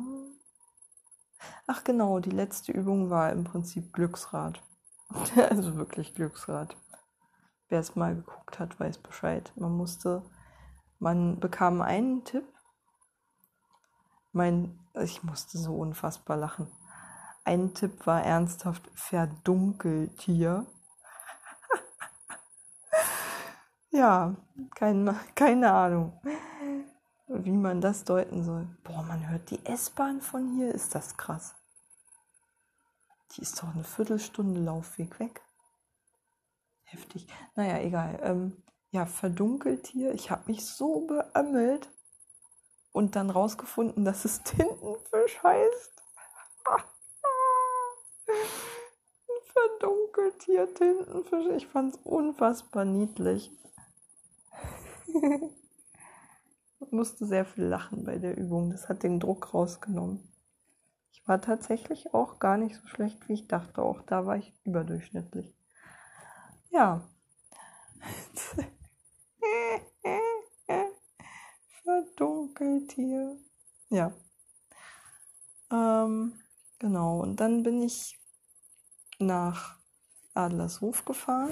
Ach 1.66 1.84
genau, 1.84 2.20
die 2.20 2.30
letzte 2.30 2.72
Übung 2.72 3.10
war 3.10 3.32
im 3.32 3.44
Prinzip 3.44 3.92
Glücksrad. 3.92 4.62
also 5.50 5.76
wirklich 5.76 6.14
Glücksrad. 6.14 6.76
Wer 7.68 7.80
es 7.80 7.96
mal 7.96 8.14
geguckt 8.14 8.58
hat, 8.58 8.78
weiß 8.78 8.98
Bescheid. 8.98 9.52
Man 9.56 9.76
musste, 9.76 10.22
man 10.98 11.40
bekam 11.40 11.80
einen 11.80 12.24
Tipp. 12.24 12.44
Mein, 14.32 14.78
ich 14.94 15.22
musste 15.22 15.58
so 15.58 15.76
unfassbar 15.76 16.36
lachen. 16.36 16.70
Ein 17.44 17.74
Tipp 17.74 18.06
war 18.06 18.24
ernsthaft 18.24 18.90
Verdunkeltier. 18.94 20.66
Ja, 23.90 24.34
kein, 24.74 25.16
keine 25.36 25.72
Ahnung, 25.72 26.20
wie 27.28 27.52
man 27.52 27.80
das 27.80 28.02
deuten 28.02 28.42
soll. 28.42 28.66
Boah, 28.82 29.04
man 29.04 29.28
hört 29.28 29.50
die 29.50 29.64
S-Bahn 29.64 30.20
von 30.20 30.56
hier, 30.56 30.74
ist 30.74 30.96
das 30.96 31.16
krass. 31.16 31.54
Die 33.30 33.42
ist 33.42 33.62
doch 33.62 33.72
eine 33.72 33.84
Viertelstunde 33.84 34.60
Laufweg 34.60 35.20
weg. 35.20 35.42
Heftig. 36.82 37.28
Naja, 37.54 37.78
egal. 37.78 38.18
Ähm, 38.22 38.64
ja, 38.90 39.06
verdunkelt 39.06 39.86
hier. 39.86 40.12
Ich 40.12 40.30
habe 40.30 40.42
mich 40.46 40.66
so 40.66 41.06
beömmelt 41.06 41.90
und 42.92 43.16
dann 43.16 43.30
rausgefunden, 43.30 44.04
dass 44.04 44.24
es 44.24 44.42
Tintenfisch 44.44 45.42
heißt. 45.42 45.93
Verdunkelt 49.54 50.42
hier 50.44 50.72
Tintenfisch. 50.74 51.46
Ich 51.56 51.66
fand 51.66 51.94
es 51.94 52.00
unfassbar 52.02 52.84
niedlich. 52.84 53.50
Ich 56.80 56.92
musste 56.92 57.26
sehr 57.26 57.44
viel 57.44 57.64
lachen 57.64 58.04
bei 58.04 58.18
der 58.18 58.36
Übung. 58.36 58.70
Das 58.70 58.88
hat 58.88 59.02
den 59.02 59.20
Druck 59.20 59.54
rausgenommen. 59.54 60.30
Ich 61.12 61.26
war 61.26 61.40
tatsächlich 61.40 62.12
auch 62.12 62.38
gar 62.38 62.58
nicht 62.58 62.76
so 62.76 62.86
schlecht, 62.86 63.28
wie 63.28 63.34
ich 63.34 63.48
dachte. 63.48 63.82
Auch 63.82 64.02
da 64.02 64.26
war 64.26 64.36
ich 64.36 64.52
überdurchschnittlich. 64.64 65.56
Ja. 66.70 67.08
Verdunkelt 71.84 72.92
hier. 72.92 73.38
Ja. 73.90 74.12
Ähm, 75.70 76.34
Genau, 76.84 77.20
und 77.20 77.40
dann 77.40 77.62
bin 77.62 77.80
ich 77.80 78.18
nach 79.18 79.76
Adlershof 80.34 81.04
gefahren 81.04 81.50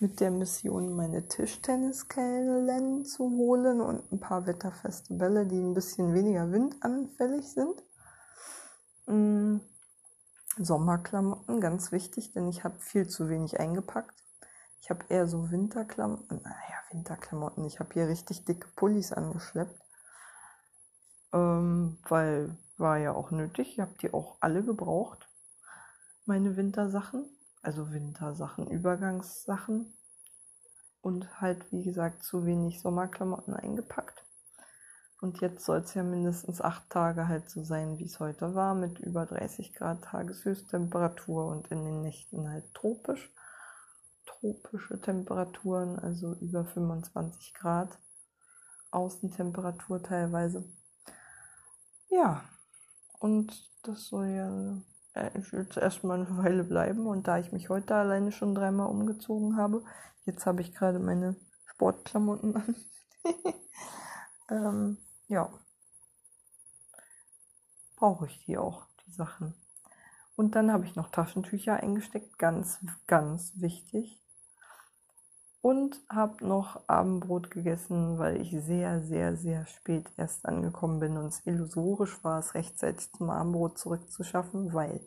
mit 0.00 0.20
der 0.20 0.30
Mission, 0.30 0.94
meine 0.94 1.26
Tischtenniskellen 1.28 3.04
zu 3.06 3.30
holen 3.30 3.80
und 3.80 4.12
ein 4.12 4.20
paar 4.20 4.46
wetterfeste 4.46 5.14
Bälle, 5.14 5.46
die 5.46 5.58
ein 5.58 5.74
bisschen 5.74 6.12
weniger 6.12 6.50
windanfällig 6.52 7.50
sind. 7.50 7.82
Mm, 9.06 9.60
Sommerklamotten, 10.58 11.60
ganz 11.60 11.92
wichtig, 11.92 12.32
denn 12.32 12.48
ich 12.48 12.64
habe 12.64 12.78
viel 12.78 13.08
zu 13.08 13.28
wenig 13.28 13.60
eingepackt. 13.60 14.14
Ich 14.80 14.90
habe 14.90 15.04
eher 15.08 15.26
so 15.26 15.50
Winterklamotten, 15.50 16.42
naja, 16.42 16.76
Winterklamotten. 16.90 17.64
Ich 17.64 17.80
habe 17.80 17.92
hier 17.92 18.08
richtig 18.08 18.44
dicke 18.44 18.68
Pullis 18.76 19.12
angeschleppt, 19.12 19.80
ähm, 21.32 21.98
weil 22.08 22.56
war 22.78 22.98
ja 22.98 23.12
auch 23.12 23.30
nötig. 23.30 23.72
Ich 23.72 23.80
habe 23.80 23.94
die 24.00 24.12
auch 24.12 24.36
alle 24.40 24.62
gebraucht, 24.62 25.28
meine 26.26 26.56
Wintersachen 26.56 27.24
also 27.66 27.90
Wintersachen, 27.90 28.68
Übergangssachen 28.70 29.92
und 31.00 31.40
halt, 31.40 31.70
wie 31.72 31.82
gesagt, 31.82 32.22
zu 32.22 32.46
wenig 32.46 32.80
Sommerklamotten 32.80 33.54
eingepackt. 33.54 34.24
Und 35.20 35.40
jetzt 35.40 35.64
soll 35.64 35.78
es 35.78 35.94
ja 35.94 36.04
mindestens 36.04 36.60
acht 36.60 36.88
Tage 36.90 37.26
halt 37.26 37.50
so 37.50 37.64
sein, 37.64 37.98
wie 37.98 38.04
es 38.04 38.20
heute 38.20 38.54
war, 38.54 38.74
mit 38.74 39.00
über 39.00 39.26
30 39.26 39.74
Grad 39.74 40.02
Tageshöchsttemperatur 40.02 41.46
und 41.46 41.68
in 41.68 41.84
den 41.84 42.02
Nächten 42.02 42.48
halt 42.48 42.72
tropisch. 42.72 43.32
Tropische 44.26 45.00
Temperaturen, 45.00 45.98
also 45.98 46.34
über 46.34 46.64
25 46.64 47.54
Grad 47.54 47.98
Außentemperatur 48.92 50.02
teilweise. 50.02 50.64
Ja, 52.10 52.44
und 53.18 53.70
das 53.82 54.06
soll 54.06 54.26
ja 54.26 54.82
äh, 55.16 55.30
ich 55.38 55.52
will 55.52 55.62
jetzt 55.62 55.76
erstmal 55.76 56.20
eine 56.20 56.36
Weile 56.38 56.64
bleiben 56.64 57.06
und 57.06 57.26
da 57.26 57.38
ich 57.38 57.52
mich 57.52 57.68
heute 57.68 57.94
alleine 57.94 58.32
schon 58.32 58.54
dreimal 58.54 58.88
umgezogen 58.88 59.56
habe, 59.56 59.82
jetzt 60.24 60.46
habe 60.46 60.60
ich 60.60 60.74
gerade 60.74 60.98
meine 60.98 61.36
Sportklamotten 61.66 62.56
an. 62.56 62.76
ähm, 64.50 64.98
ja. 65.28 65.50
Brauche 67.96 68.26
ich 68.26 68.44
die 68.44 68.58
auch, 68.58 68.86
die 69.06 69.12
Sachen. 69.12 69.54
Und 70.36 70.54
dann 70.54 70.70
habe 70.70 70.84
ich 70.84 70.96
noch 70.96 71.10
Taschentücher 71.10 71.74
eingesteckt, 71.74 72.38
ganz, 72.38 72.78
ganz 73.06 73.54
wichtig. 73.56 74.20
Und 75.66 76.00
habe 76.08 76.46
noch 76.46 76.88
Abendbrot 76.88 77.50
gegessen, 77.50 78.20
weil 78.20 78.40
ich 78.40 78.52
sehr, 78.52 79.02
sehr, 79.02 79.36
sehr 79.36 79.66
spät 79.66 80.08
erst 80.16 80.46
angekommen 80.46 81.00
bin 81.00 81.16
und 81.16 81.26
es 81.26 81.44
illusorisch 81.44 82.22
war, 82.22 82.38
es 82.38 82.54
rechtzeitig 82.54 83.10
zum 83.10 83.30
Abendbrot 83.30 83.76
zurückzuschaffen, 83.76 84.72
weil 84.74 85.00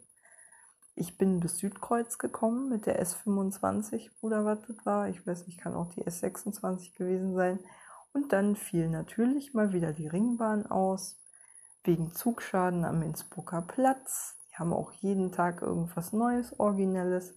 ich 0.96 1.18
bin 1.18 1.40
bis 1.40 1.60
Südkreuz 1.60 2.18
gekommen 2.18 2.68
mit 2.68 2.88
der 2.88 3.02
S25 3.02 4.10
oder 4.20 4.44
was 4.44 4.60
das 4.68 4.86
war. 4.86 5.08
Ich 5.08 5.26
weiß 5.26 5.48
nicht, 5.48 5.62
kann 5.62 5.76
auch 5.76 5.94
die 5.94 6.04
S26 6.04 6.94
gewesen 6.94 7.36
sein. 7.36 7.60
Und 8.12 8.34
dann 8.34 8.58
fiel 8.58 8.90
natürlich 8.90 9.54
mal 9.54 9.72
wieder 9.72 9.94
die 9.94 10.08
Ringbahn 10.08 10.66
aus, 10.66 11.22
wegen 11.86 12.12
Zugschaden 12.12 12.84
am 12.84 13.02
Innsbrucker 13.02 13.62
Platz. 13.62 14.36
Die 14.52 14.58
haben 14.58 14.74
auch 14.74 14.92
jeden 14.92 15.32
Tag 15.32 15.62
irgendwas 15.62 16.12
Neues, 16.12 16.60
Originelles. 16.60 17.34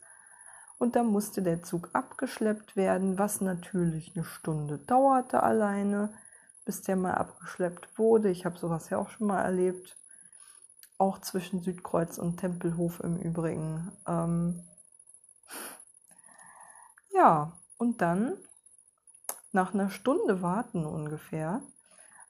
Und 0.83 0.97
da 0.97 1.05
musste 1.05 1.43
der 1.43 1.63
Zug 1.63 1.91
abgeschleppt 1.93 2.75
werden, 2.75 3.17
was 3.17 3.41
natürlich 3.41 4.17
eine 4.17 4.25
Stunde 4.25 4.79
dauerte 4.79 5.41
alleine, 5.41 6.13
bis 6.65 6.83
der 6.83 6.97
mal 6.97 7.15
abgeschleppt 7.15 7.97
wurde. 7.97 8.31
Ich 8.31 8.45
habe 8.45 8.59
sowas 8.59 8.91
ja 8.91 8.99
auch 8.99 9.09
schon 9.09 9.29
mal 9.29 9.43
erlebt. 9.43 9.97
Auch 10.99 11.21
zwischen 11.21 11.63
Südkreuz 11.63 12.19
und 12.19 12.39
Tempelhof 12.39 12.99
im 12.99 13.17
Übrigen. 13.17 13.93
Ähm 14.09 14.65
ja, 17.13 17.57
und 17.79 18.01
dann, 18.01 18.37
nach 19.53 19.75
einer 19.75 19.89
Stunde 19.89 20.43
warten 20.43 20.85
ungefähr, 20.85 21.63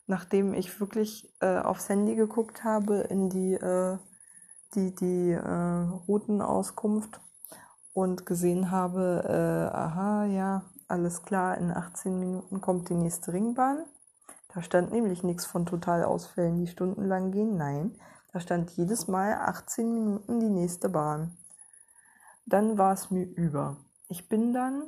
nachdem 0.06 0.52
ich 0.52 0.78
wirklich 0.78 1.34
äh, 1.40 1.56
aufs 1.56 1.88
Handy 1.88 2.16
geguckt 2.16 2.64
habe 2.64 2.96
in 2.98 3.30
die, 3.30 3.54
äh, 3.54 3.96
die, 4.74 4.94
die 4.94 5.30
äh, 5.30 5.88
Routenauskunft 6.06 7.18
und 7.92 8.26
gesehen 8.26 8.70
habe, 8.70 9.24
äh, 9.26 9.76
aha, 9.76 10.24
ja, 10.24 10.62
alles 10.88 11.22
klar, 11.22 11.56
in 11.58 11.70
18 11.70 12.18
Minuten 12.18 12.60
kommt 12.60 12.88
die 12.88 12.94
nächste 12.94 13.32
Ringbahn. 13.32 13.84
Da 14.54 14.62
stand 14.62 14.92
nämlich 14.92 15.22
nichts 15.22 15.46
von 15.46 15.64
Totalausfällen, 15.64 16.58
die 16.58 16.66
stundenlang 16.66 17.32
gehen. 17.32 17.56
Nein, 17.56 17.98
da 18.32 18.40
stand 18.40 18.70
jedes 18.72 19.08
Mal 19.08 19.34
18 19.34 19.92
Minuten 19.92 20.40
die 20.40 20.50
nächste 20.50 20.88
Bahn. 20.88 21.36
Dann 22.44 22.76
war 22.76 22.92
es 22.92 23.10
mir 23.10 23.24
über. 23.24 23.76
Ich 24.08 24.28
bin 24.28 24.52
dann 24.52 24.84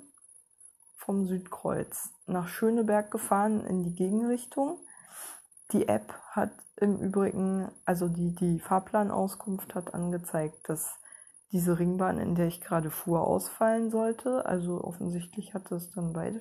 vom 0.97 1.27
Südkreuz 1.27 2.11
nach 2.27 2.49
Schöneberg 2.49 3.11
gefahren 3.11 3.64
in 3.64 3.83
die 3.83 3.95
Gegenrichtung. 3.95 4.79
Die 5.73 5.88
App 5.88 6.12
hat 6.31 6.51
im 6.77 6.99
Übrigen, 6.99 7.71
also 7.85 8.09
die, 8.09 8.35
die 8.35 8.61
Fahrplanauskunft 8.61 9.75
hat 9.75 9.95
angezeigt, 9.95 10.69
dass 10.69 10.99
diese 11.55 11.79
Ringbahn, 11.79 12.19
in 12.19 12.35
der 12.35 12.49
ich 12.49 12.61
gerade 12.61 12.90
fuhr, 12.90 13.25
ausfallen 13.25 13.88
sollte. 13.88 14.45
Also 14.45 14.83
offensichtlich 14.83 15.55
hatte 15.55 15.77
es 15.77 15.88
dann 15.93 16.12
beide, 16.12 16.40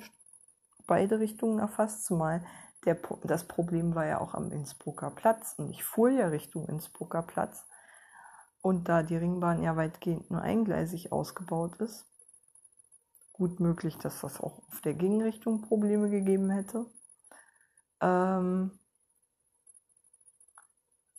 beide 0.88 1.19
Richtungen 1.19 1.60
erfasst, 1.60 2.04
zumal 2.04 2.43
der, 2.84 2.97
das 3.23 3.47
Problem 3.47 3.93
war 3.93 4.08
ja 4.08 4.19
auch 4.19 4.34
am 4.34 4.52
Innsbrucker 4.52 5.12
Platz 5.12 5.54
und 5.60 5.69
ich 5.69 5.84
fuhr 5.84 6.10
ja 6.10 6.30
Richtung 6.30 6.67
Innsbrucker 6.67 7.21
Platz. 7.21 7.63
Und 8.63 8.89
da 8.89 9.04
die 9.04 9.15
Ringbahn 9.15 9.62
ja 9.62 9.76
weitgehend 9.76 10.32
nur 10.32 10.41
eingleisig 10.41 11.12
ausgebaut 11.12 11.76
ist, 11.76 12.08
gut 13.34 13.60
möglich, 13.60 13.99
dass 13.99 14.21
das 14.21 14.41
auch 14.41 14.63
auf 14.67 14.82
der 14.82 14.95
Gegenrichtung 14.95 15.62
Probleme 15.62 16.10
gegeben 16.10 16.49
hätte. 16.49 16.88
Ähm, 18.02 18.80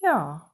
ja, 0.00 0.50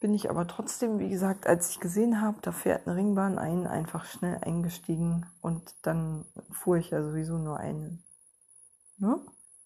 bin 0.00 0.14
ich 0.14 0.30
aber 0.30 0.46
trotzdem, 0.46 0.98
wie 0.98 1.08
gesagt, 1.08 1.46
als 1.46 1.70
ich 1.70 1.80
gesehen 1.80 2.20
habe, 2.20 2.38
da 2.42 2.52
fährt 2.52 2.86
eine 2.86 2.96
Ringbahn 2.96 3.38
ein, 3.38 3.66
einfach 3.66 4.04
schnell 4.04 4.38
eingestiegen 4.42 5.26
und 5.40 5.74
dann 5.82 6.24
fuhr 6.52 6.76
ich 6.76 6.90
ja 6.90 7.02
sowieso 7.02 7.38
nur 7.38 7.58
eine. 7.58 7.98
Ne? 8.98 9.20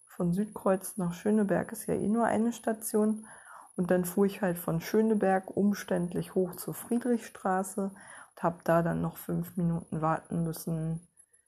Von 0.07 0.33
Südkreuz 0.33 0.97
nach 0.97 1.13
Schöneberg 1.13 1.71
ist 1.71 1.85
ja 1.85 1.93
eh 1.93 2.07
nur 2.07 2.25
eine 2.25 2.51
Station 2.51 3.27
und 3.75 3.91
dann 3.91 4.05
fuhr 4.05 4.25
ich 4.25 4.41
halt 4.41 4.57
von 4.57 4.81
Schöneberg 4.81 5.55
umständlich 5.55 6.35
hoch 6.35 6.55
zur 6.55 6.73
Friedrichstraße 6.73 7.91
und 7.91 8.43
habe 8.43 8.59
da 8.63 8.81
dann 8.81 9.01
noch 9.01 9.17
fünf 9.17 9.55
Minuten 9.55 10.01
warten 10.01 10.43
müssen, 10.43 11.07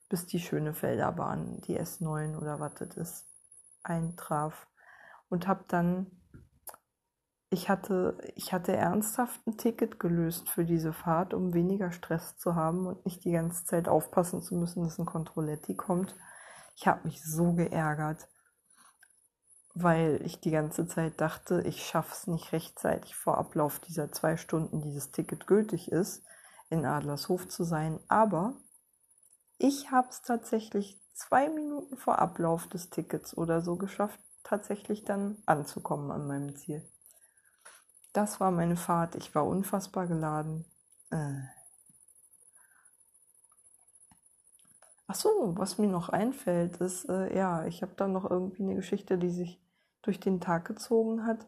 bis 0.10 0.28
die 0.28 0.40
Schönefelder 0.40 1.12
Bahn, 1.12 1.62
die 1.62 1.80
S9 1.80 2.38
oder 2.38 2.60
was 2.60 2.76
das 2.76 2.96
ist, 2.98 3.28
eintraf 3.84 4.68
und 5.30 5.48
habe 5.48 5.66
dann 5.68 6.08
ich 7.50 7.70
hatte, 7.70 8.18
ich 8.36 8.54
hatte 8.54 8.76
ernsthaft 8.76 9.46
ein 9.46 9.58
Ticket 9.58 10.00
gelöst 10.00 10.50
für 10.50 10.66
diese 10.66 10.94
Fahrt, 10.94 11.34
um 11.34 11.54
weniger 11.54 11.92
Stress 11.92 12.38
zu 12.38 12.56
haben 12.56 12.88
und 12.88 13.06
nicht 13.06 13.24
die 13.24 13.32
ganze 13.32 13.66
Zeit 13.66 13.88
aufpassen 13.88 14.42
zu 14.42 14.56
müssen, 14.56 14.84
dass 14.84 14.98
ein 14.98 15.06
Controletti 15.06 15.76
kommt. 15.76 16.16
Ich 16.76 16.88
habe 16.88 17.02
mich 17.06 17.24
so 17.24 17.54
geärgert, 17.54 18.28
weil 19.74 20.22
ich 20.26 20.40
die 20.42 20.52
ganze 20.52 20.88
Zeit 20.88 21.22
dachte, 21.22 21.62
ich 21.62 21.86
schaff's 21.86 22.28
nicht 22.28 22.52
rechtzeitig 22.52 23.16
vor 23.16 23.38
Ablauf 23.38 23.80
dieser 23.80 24.12
zwei 24.12 24.38
Stunden, 24.38 24.82
die 24.82 24.94
das 24.94 25.12
Ticket 25.12 25.48
gültig 25.48 25.92
ist, 25.92 26.24
in 26.70 26.86
Adlershof 26.86 27.48
zu 27.48 27.64
sein. 27.64 28.00
Aber 28.08 28.58
ich 29.58 29.92
habe 29.92 30.10
es 30.10 30.22
tatsächlich 30.22 31.00
zwei 31.14 31.50
Minuten 31.50 31.96
vor 31.96 32.20
Ablauf 32.20 32.68
des 32.68 32.90
Tickets 32.90 33.38
oder 33.38 33.62
so 33.62 33.78
geschafft, 33.78 34.20
tatsächlich 34.44 35.06
dann 35.06 35.42
anzukommen 35.46 36.12
an 36.12 36.28
meinem 36.28 36.56
Ziel. 36.56 36.84
Das 38.16 38.40
war 38.40 38.50
meine 38.50 38.78
Fahrt. 38.78 39.16
Ich 39.16 39.36
war 39.36 39.46
unfassbar 39.46 40.08
geladen. 40.08 40.64
Äh. 41.12 41.42
Ach 45.08 45.16
so, 45.16 45.30
was 45.58 45.78
mir 45.80 45.88
noch 45.88 46.08
einfällt, 46.08 46.78
ist, 46.78 47.10
äh, 47.10 47.36
ja, 47.36 47.66
ich 47.66 47.82
habe 47.82 47.92
da 47.98 48.08
noch 48.08 48.24
irgendwie 48.32 48.64
eine 48.64 48.76
Geschichte, 48.76 49.18
die 49.18 49.32
sich 49.32 49.62
durch 50.02 50.22
den 50.22 50.40
Tag 50.40 50.64
gezogen 50.64 51.26
hat. 51.26 51.46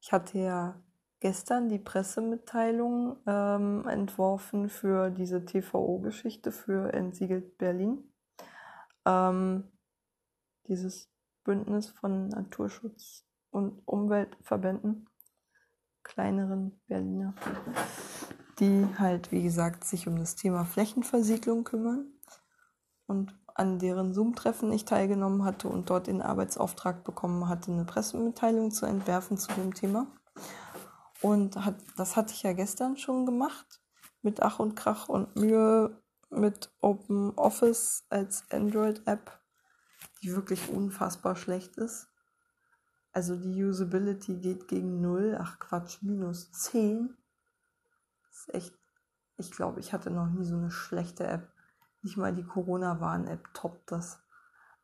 Ich 0.00 0.12
hatte 0.12 0.40
ja 0.40 0.74
gestern 1.20 1.68
die 1.68 1.78
Pressemitteilung 1.78 3.18
ähm, 3.24 3.86
entworfen 3.86 4.68
für 4.68 5.10
diese 5.10 5.44
TVO-Geschichte 5.44 6.50
für 6.50 6.92
Entsiegelt 6.94 7.58
Berlin. 7.58 8.12
Ähm, 9.04 9.70
dieses 10.66 11.12
Bündnis 11.44 11.90
von 11.90 12.26
Naturschutz 12.30 13.24
und 13.50 13.86
Umweltverbänden 13.86 15.08
kleineren 16.06 16.80
Berliner, 16.86 17.34
die 18.58 18.86
halt, 18.98 19.32
wie 19.32 19.42
gesagt, 19.42 19.84
sich 19.84 20.06
um 20.06 20.16
das 20.16 20.36
Thema 20.36 20.64
Flächenversiegelung 20.64 21.64
kümmern 21.64 22.06
und 23.06 23.34
an 23.54 23.78
deren 23.78 24.14
Zoom-Treffen 24.14 24.70
ich 24.72 24.84
teilgenommen 24.84 25.44
hatte 25.44 25.68
und 25.68 25.90
dort 25.90 26.06
den 26.06 26.22
Arbeitsauftrag 26.22 27.04
bekommen 27.04 27.48
hatte, 27.48 27.72
eine 27.72 27.84
Pressemitteilung 27.84 28.70
zu 28.70 28.86
entwerfen 28.86 29.38
zu 29.38 29.52
dem 29.52 29.74
Thema. 29.74 30.06
Und 31.22 31.56
hat, 31.64 31.76
das 31.96 32.16
hatte 32.16 32.34
ich 32.34 32.42
ja 32.42 32.52
gestern 32.52 32.96
schon 32.98 33.24
gemacht. 33.24 33.80
Mit 34.22 34.42
Ach 34.42 34.58
und 34.58 34.76
Krach 34.76 35.08
und 35.08 35.34
Mühe 35.36 36.02
mit 36.30 36.70
Open 36.80 37.32
Office 37.36 38.04
als 38.10 38.44
Android-App, 38.50 39.40
die 40.22 40.34
wirklich 40.34 40.68
unfassbar 40.68 41.34
schlecht 41.34 41.78
ist. 41.78 42.08
Also 43.16 43.34
die 43.34 43.64
Usability 43.64 44.36
geht 44.36 44.68
gegen 44.68 45.00
0. 45.00 45.38
Ach 45.40 45.58
Quatsch, 45.58 46.02
minus 46.02 46.52
10. 46.52 47.16
Das 48.28 48.40
ist 48.40 48.54
echt. 48.54 48.78
Ich 49.38 49.50
glaube, 49.52 49.80
ich 49.80 49.94
hatte 49.94 50.10
noch 50.10 50.26
nie 50.26 50.44
so 50.44 50.54
eine 50.54 50.70
schlechte 50.70 51.26
App. 51.26 51.50
Nicht 52.02 52.18
mal 52.18 52.34
die 52.34 52.44
Corona-Warn-App 52.44 53.54
toppt 53.54 53.90
das. 53.90 54.22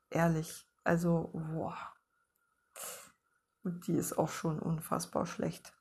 Ehrlich. 0.09 0.67
Also, 0.83 1.29
boah. 1.35 1.77
Und 3.65 3.87
die 3.87 3.97
ist 3.97 4.17
auch 4.17 4.31
schon 4.31 4.61
unfassbar 4.61 5.27
schlecht. 5.27 5.75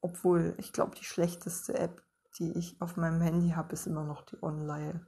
Obwohl, 0.00 0.54
ich 0.56 0.72
glaube, 0.72 0.96
die 0.96 1.04
schlechteste 1.04 1.78
App, 1.78 2.02
die 2.38 2.52
ich 2.52 2.80
auf 2.80 2.96
meinem 2.96 3.20
Handy 3.20 3.50
habe, 3.50 3.74
ist 3.74 3.86
immer 3.86 4.04
noch 4.04 4.22
die 4.22 4.42
Online. 4.42 5.06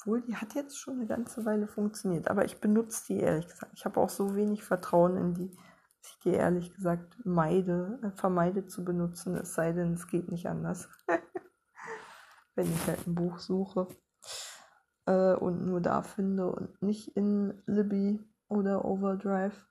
Obwohl, 0.00 0.22
die 0.22 0.36
hat 0.36 0.54
jetzt 0.54 0.78
schon 0.78 0.94
eine 0.94 1.06
ganze 1.06 1.44
Weile 1.44 1.66
funktioniert. 1.66 2.28
Aber 2.28 2.44
ich 2.44 2.60
benutze 2.60 3.06
die 3.08 3.20
ehrlich 3.20 3.48
gesagt. 3.48 3.72
Ich 3.74 3.84
habe 3.84 4.00
auch 4.00 4.10
so 4.10 4.36
wenig 4.36 4.62
Vertrauen 4.62 5.16
in 5.16 5.34
die, 5.34 5.50
dass 5.50 6.12
ich 6.12 6.18
die 6.20 6.34
ehrlich 6.34 6.72
gesagt 6.74 7.18
meide, 7.24 7.98
äh, 8.02 8.10
vermeide 8.12 8.66
zu 8.66 8.84
benutzen, 8.84 9.36
es 9.36 9.54
sei 9.54 9.72
denn, 9.72 9.94
es 9.94 10.06
geht 10.06 10.30
nicht 10.30 10.46
anders. 10.46 10.88
Wenn 12.54 12.72
ich 12.72 12.86
halt 12.86 13.06
ein 13.06 13.14
Buch 13.14 13.38
suche 13.38 13.88
äh, 15.06 15.34
und 15.34 15.66
nur 15.66 15.80
da 15.80 16.02
finde 16.02 16.50
und 16.50 16.80
nicht 16.82 17.16
in 17.16 17.60
Libby 17.66 18.20
oder 18.48 18.84
Overdrive. 18.84 19.66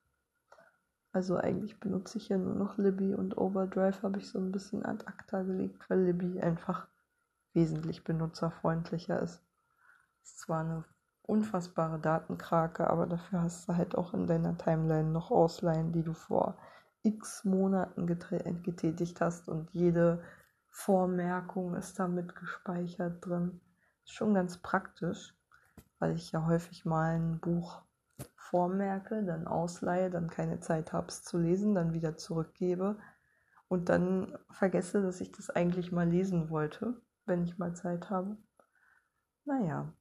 Also 1.14 1.38
eigentlich 1.38 1.80
benutze 1.80 2.18
ich 2.18 2.30
ja 2.30 2.38
nur 2.38 2.56
noch 2.56 2.78
Libby 2.78 3.14
und 3.14 3.38
Overdrive 3.38 4.04
habe 4.04 4.20
ich 4.20 4.30
so 4.30 4.40
ein 4.40 4.52
bisschen 4.52 4.86
ad 4.86 5.06
acta 5.08 5.44
gelegt, 5.44 5.90
weil 5.90 6.04
Libby 6.04 6.40
einfach 6.42 6.88
wesentlich 7.54 8.04
benutzerfreundlicher 8.04 9.22
ist. 9.22 9.42
Ist 10.28 10.40
zwar 10.40 10.60
eine 10.60 10.84
unfassbare 11.22 12.00
Datenkrake, 12.00 12.90
aber 12.90 13.08
dafür 13.08 13.44
hast 13.44 13.70
du 13.70 13.78
halt 13.78 13.96
auch 13.96 14.14
in 14.14 14.28
deiner 14.28 14.58
Timeline 14.58 15.10
noch 15.10 15.32
Ausleihen, 15.32 15.94
die 15.94 16.04
du 16.04 16.14
vor 16.14 16.58
x 17.02 17.46
Monaten 17.46 18.08
getätigt 18.08 19.22
hast 19.22 19.48
und 19.48 19.72
jede 19.72 20.22
Vormerkung 20.68 21.76
ist 21.76 21.98
damit 21.98 22.36
gespeichert 22.36 23.26
drin. 23.26 23.62
Ist 24.04 24.16
schon 24.16 24.34
ganz 24.34 24.58
praktisch, 24.58 25.34
weil 25.98 26.14
ich 26.14 26.34
ja 26.34 26.46
häufig 26.46 26.84
mal 26.84 27.16
ein 27.16 27.40
Buch 27.40 27.84
vormerke, 28.36 29.24
dann 29.24 29.48
ausleihe, 29.48 30.10
dann 30.10 30.30
keine 30.30 30.60
Zeit 30.60 30.92
habe 30.92 31.08
es 31.08 31.24
zu 31.24 31.38
lesen, 31.38 31.74
dann 31.74 31.94
wieder 31.94 32.18
zurückgebe 32.18 33.00
und 33.70 33.88
dann 33.88 34.38
vergesse, 34.50 35.02
dass 35.02 35.22
ich 35.22 35.32
das 35.32 35.50
eigentlich 35.50 35.94
mal 35.94 36.10
lesen 36.10 36.50
wollte, 36.50 37.02
wenn 37.26 37.46
ich 37.46 37.58
mal 37.58 37.74
Zeit 37.76 38.10
habe. 38.10 38.36
Naja, 39.46 39.94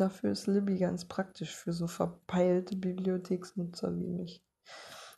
dafür 0.00 0.32
ist 0.32 0.46
Libby 0.46 0.78
ganz 0.78 1.04
praktisch 1.04 1.54
für 1.54 1.72
so 1.72 1.86
verpeilte 1.86 2.76
Bibliotheksnutzer 2.76 3.96
wie 3.96 4.08
mich. 4.08 4.44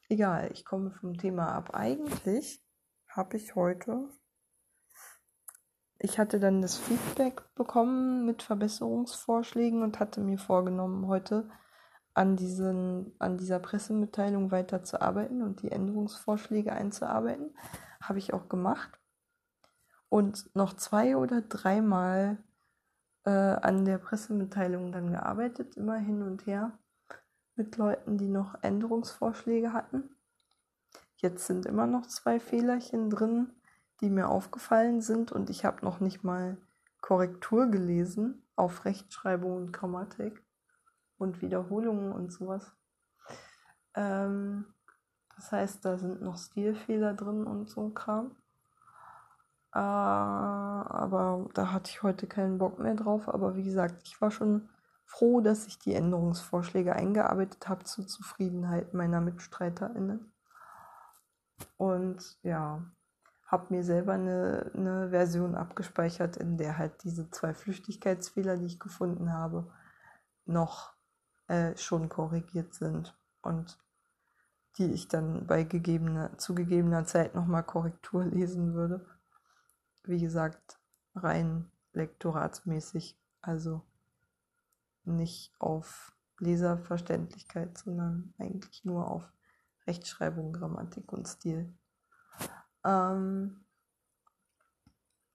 Egal, 0.09 0.51
ich 0.53 0.64
komme 0.64 0.90
vom 0.90 1.16
Thema 1.16 1.53
ab. 1.53 1.71
Eigentlich 1.75 2.62
habe 3.09 3.37
ich 3.37 3.55
heute 3.55 4.09
ich 6.05 6.18
hatte 6.18 6.40
dann 6.40 6.61
das 6.61 6.79
Feedback 6.79 7.45
bekommen 7.55 8.27
mit 8.27 8.42
Verbesserungsvorschlägen 8.42 9.83
und 9.85 10.01
hatte 10.01 10.21
mir 10.21 10.37
vorgenommen, 10.37 11.07
heute 11.07 11.49
an, 12.12 12.35
diesen, 12.35 13.14
an 13.21 13.38
dieser 13.38 13.61
Pressemitteilung 13.61 14.51
weiterzuarbeiten 14.51 15.42
und 15.42 15.62
die 15.62 15.71
Änderungsvorschläge 15.71 16.73
einzuarbeiten. 16.73 17.57
Habe 18.03 18.18
ich 18.18 18.35
auch 18.35 18.49
gemacht. 18.49 18.99
Und 20.09 20.51
noch 20.57 20.75
zwei 20.75 21.16
oder 21.16 21.40
dreimal 21.40 22.42
äh, 23.25 23.31
an 23.31 23.85
der 23.85 23.99
Pressemitteilung 23.99 24.93
dann 24.93 25.11
gearbeitet, 25.11 25.77
immer 25.77 25.97
hin 25.97 26.23
und 26.23 26.47
her 26.47 26.79
mit 27.57 27.77
Leuten, 27.77 28.19
die 28.19 28.29
noch 28.29 28.63
Änderungsvorschläge 28.63 29.73
hatten. 29.73 30.17
Jetzt 31.17 31.47
sind 31.47 31.67
immer 31.67 31.87
noch 31.87 32.07
zwei 32.07 32.41
Fehlerchen 32.41 33.11
drin 33.11 33.53
die 34.03 34.11
mir 34.11 34.29
aufgefallen 34.29 35.01
sind 35.01 35.33
und 35.33 35.49
ich 35.49 35.65
habe 35.65 35.85
noch 35.85 36.01
nicht 36.01 36.25
mal 36.25 36.59
Korrektur 37.01 37.69
gelesen 37.69 38.45
auf 38.57 38.85
Rechtschreibung 38.85 39.57
und 39.57 39.73
Grammatik 39.73 40.45
und 41.19 41.41
Wiederholungen 41.41 42.13
und 42.13 42.33
sowas. 42.33 42.73
Ähm, 43.95 44.67
das 45.37 45.53
heißt, 45.53 45.85
da 45.85 45.99
sind 45.99 46.21
noch 46.21 46.37
Stilfehler 46.37 47.15
drin 47.15 47.45
und 47.45 47.71
so 47.71 47.91
Kram. 47.91 48.35
Äh, 49.75 49.79
aber 49.79 51.49
da 51.55 51.73
hatte 51.73 51.91
ich 51.91 52.03
heute 52.03 52.27
keinen 52.27 52.59
Bock 52.59 52.79
mehr 52.79 52.95
drauf. 52.95 53.29
Aber 53.29 53.57
wie 53.57 53.65
gesagt, 53.65 54.03
ich 54.05 54.21
war 54.21 54.31
schon 54.31 54.69
froh, 55.05 55.41
dass 55.41 55.67
ich 55.67 55.79
die 55.79 55.95
Änderungsvorschläge 55.95 56.95
eingearbeitet 56.95 57.69
habe 57.69 57.85
zur 57.85 58.07
Zufriedenheit 58.07 58.95
meiner 58.95 59.21
MitstreiterInnen. 59.21 60.33
Und 61.77 62.39
ja, 62.43 62.83
habe 63.47 63.67
mir 63.75 63.85
selber 63.85 64.15
eine, 64.15 64.71
eine 64.75 65.11
Version 65.11 65.55
abgespeichert, 65.55 66.39
in 66.39 66.57
der 66.57 66.79
halt 66.79 67.05
diese 67.05 67.31
zwei 67.31 67.53
Flüchtigkeitsfehler, 67.53 68.57
die 68.57 68.67
ich 68.67 68.81
gefunden 68.81 69.33
habe, 69.33 69.71
noch 70.47 70.95
äh, 71.49 71.77
schon 71.77 72.09
korrigiert 72.09 72.73
sind 72.75 73.15
und 73.43 73.79
die 74.79 74.91
ich 74.91 75.09
dann 75.09 75.47
bei 75.47 75.65
gegebener, 75.65 76.39
zu 76.39 76.55
gegebener 76.55 77.05
Zeit 77.05 77.35
nochmal 77.35 77.63
Korrektur 77.63 78.25
lesen 78.25 78.73
würde. 78.73 79.05
Wie 80.05 80.21
gesagt, 80.21 80.79
rein 81.15 81.71
lektoratsmäßig, 81.93 83.19
also 83.41 83.83
nicht 85.05 85.53
auf 85.59 86.15
Leserverständlichkeit, 86.38 87.79
sondern 87.79 88.35
eigentlich 88.38 88.85
nur 88.85 89.09
auf 89.09 89.33
Rechtschreibung, 89.87 90.53
Grammatik 90.53 91.12
und 91.12 91.27
Stil. 91.27 91.73
Ähm, 92.85 93.65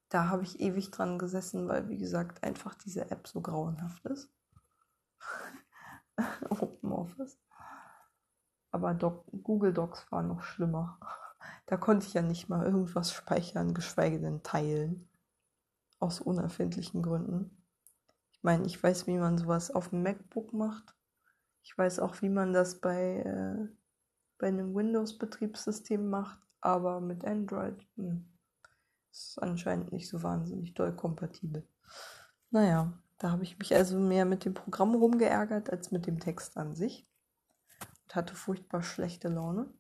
da 0.10 0.30
habe 0.30 0.43
ich 0.43 0.60
ewig 0.60 0.91
dran 0.91 1.17
gesessen, 1.17 1.67
weil, 1.67 1.89
wie 1.89 1.97
gesagt, 1.97 2.43
einfach 2.43 2.75
diese 2.75 3.12
App 3.12 3.27
so 3.27 3.41
grauenhaft 3.41 4.06
ist. 4.06 4.30
Open 6.49 6.91
Office. 6.91 7.38
Aber 8.71 8.93
Doc 8.93 9.25
Google 9.43 9.73
Docs 9.73 10.12
war 10.12 10.23
noch 10.23 10.43
schlimmer. 10.43 10.99
Da 11.65 11.77
konnte 11.77 12.07
ich 12.07 12.13
ja 12.13 12.21
nicht 12.21 12.49
mal 12.49 12.65
irgendwas 12.65 13.12
speichern, 13.12 13.73
geschweige 13.73 14.19
denn 14.19 14.43
teilen. 14.43 15.10
Aus 15.99 16.21
unerfindlichen 16.21 17.01
Gründen. 17.01 17.63
Ich 18.31 18.43
meine, 18.43 18.65
ich 18.65 18.81
weiß, 18.81 19.07
wie 19.07 19.17
man 19.17 19.38
sowas 19.38 19.71
auf 19.71 19.89
dem 19.89 20.03
MacBook 20.03 20.53
macht. 20.53 20.95
Ich 21.63 21.77
weiß 21.77 21.99
auch, 21.99 22.21
wie 22.21 22.29
man 22.29 22.53
das 22.53 22.79
bei, 22.79 23.17
äh, 23.17 23.67
bei 24.38 24.47
einem 24.47 24.75
Windows-Betriebssystem 24.75 26.07
macht 26.10 26.39
aber 26.62 26.99
mit 26.99 27.25
Android 27.25 27.75
hm, 27.95 28.25
ist 29.12 29.41
anscheinend 29.41 29.91
nicht 29.91 30.10
so 30.10 30.23
wahnsinnig 30.23 30.73
doll 30.73 30.95
kompatibel. 30.95 31.67
Naja, 32.51 32.93
da 33.17 33.31
habe 33.31 33.43
ich 33.43 33.57
mich 33.57 33.73
also 33.75 33.97
mehr 33.97 34.25
mit 34.25 34.45
dem 34.45 34.53
Programm 34.53 34.95
rumgeärgert 34.95 35.69
als 35.69 35.91
mit 35.91 36.07
dem 36.07 36.19
Text 36.19 36.57
an 36.57 36.75
sich 36.75 37.07
und 38.03 38.15
hatte 38.15 38.36
furchtbar 38.36 38.83
schlechte 38.83 39.29
Laune. 39.29 39.73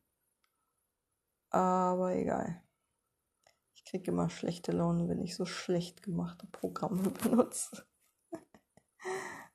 Aber 1.49 2.15
egal. 2.15 2.61
Ich 3.75 3.85
kriege 3.85 4.11
immer 4.11 4.29
schlechte 4.29 4.71
Laune, 4.71 5.07
wenn 5.07 5.21
ich 5.21 5.35
so 5.35 5.45
schlecht 5.45 6.03
gemachte 6.03 6.47
Programme 6.47 7.09
benutze. 7.23 7.85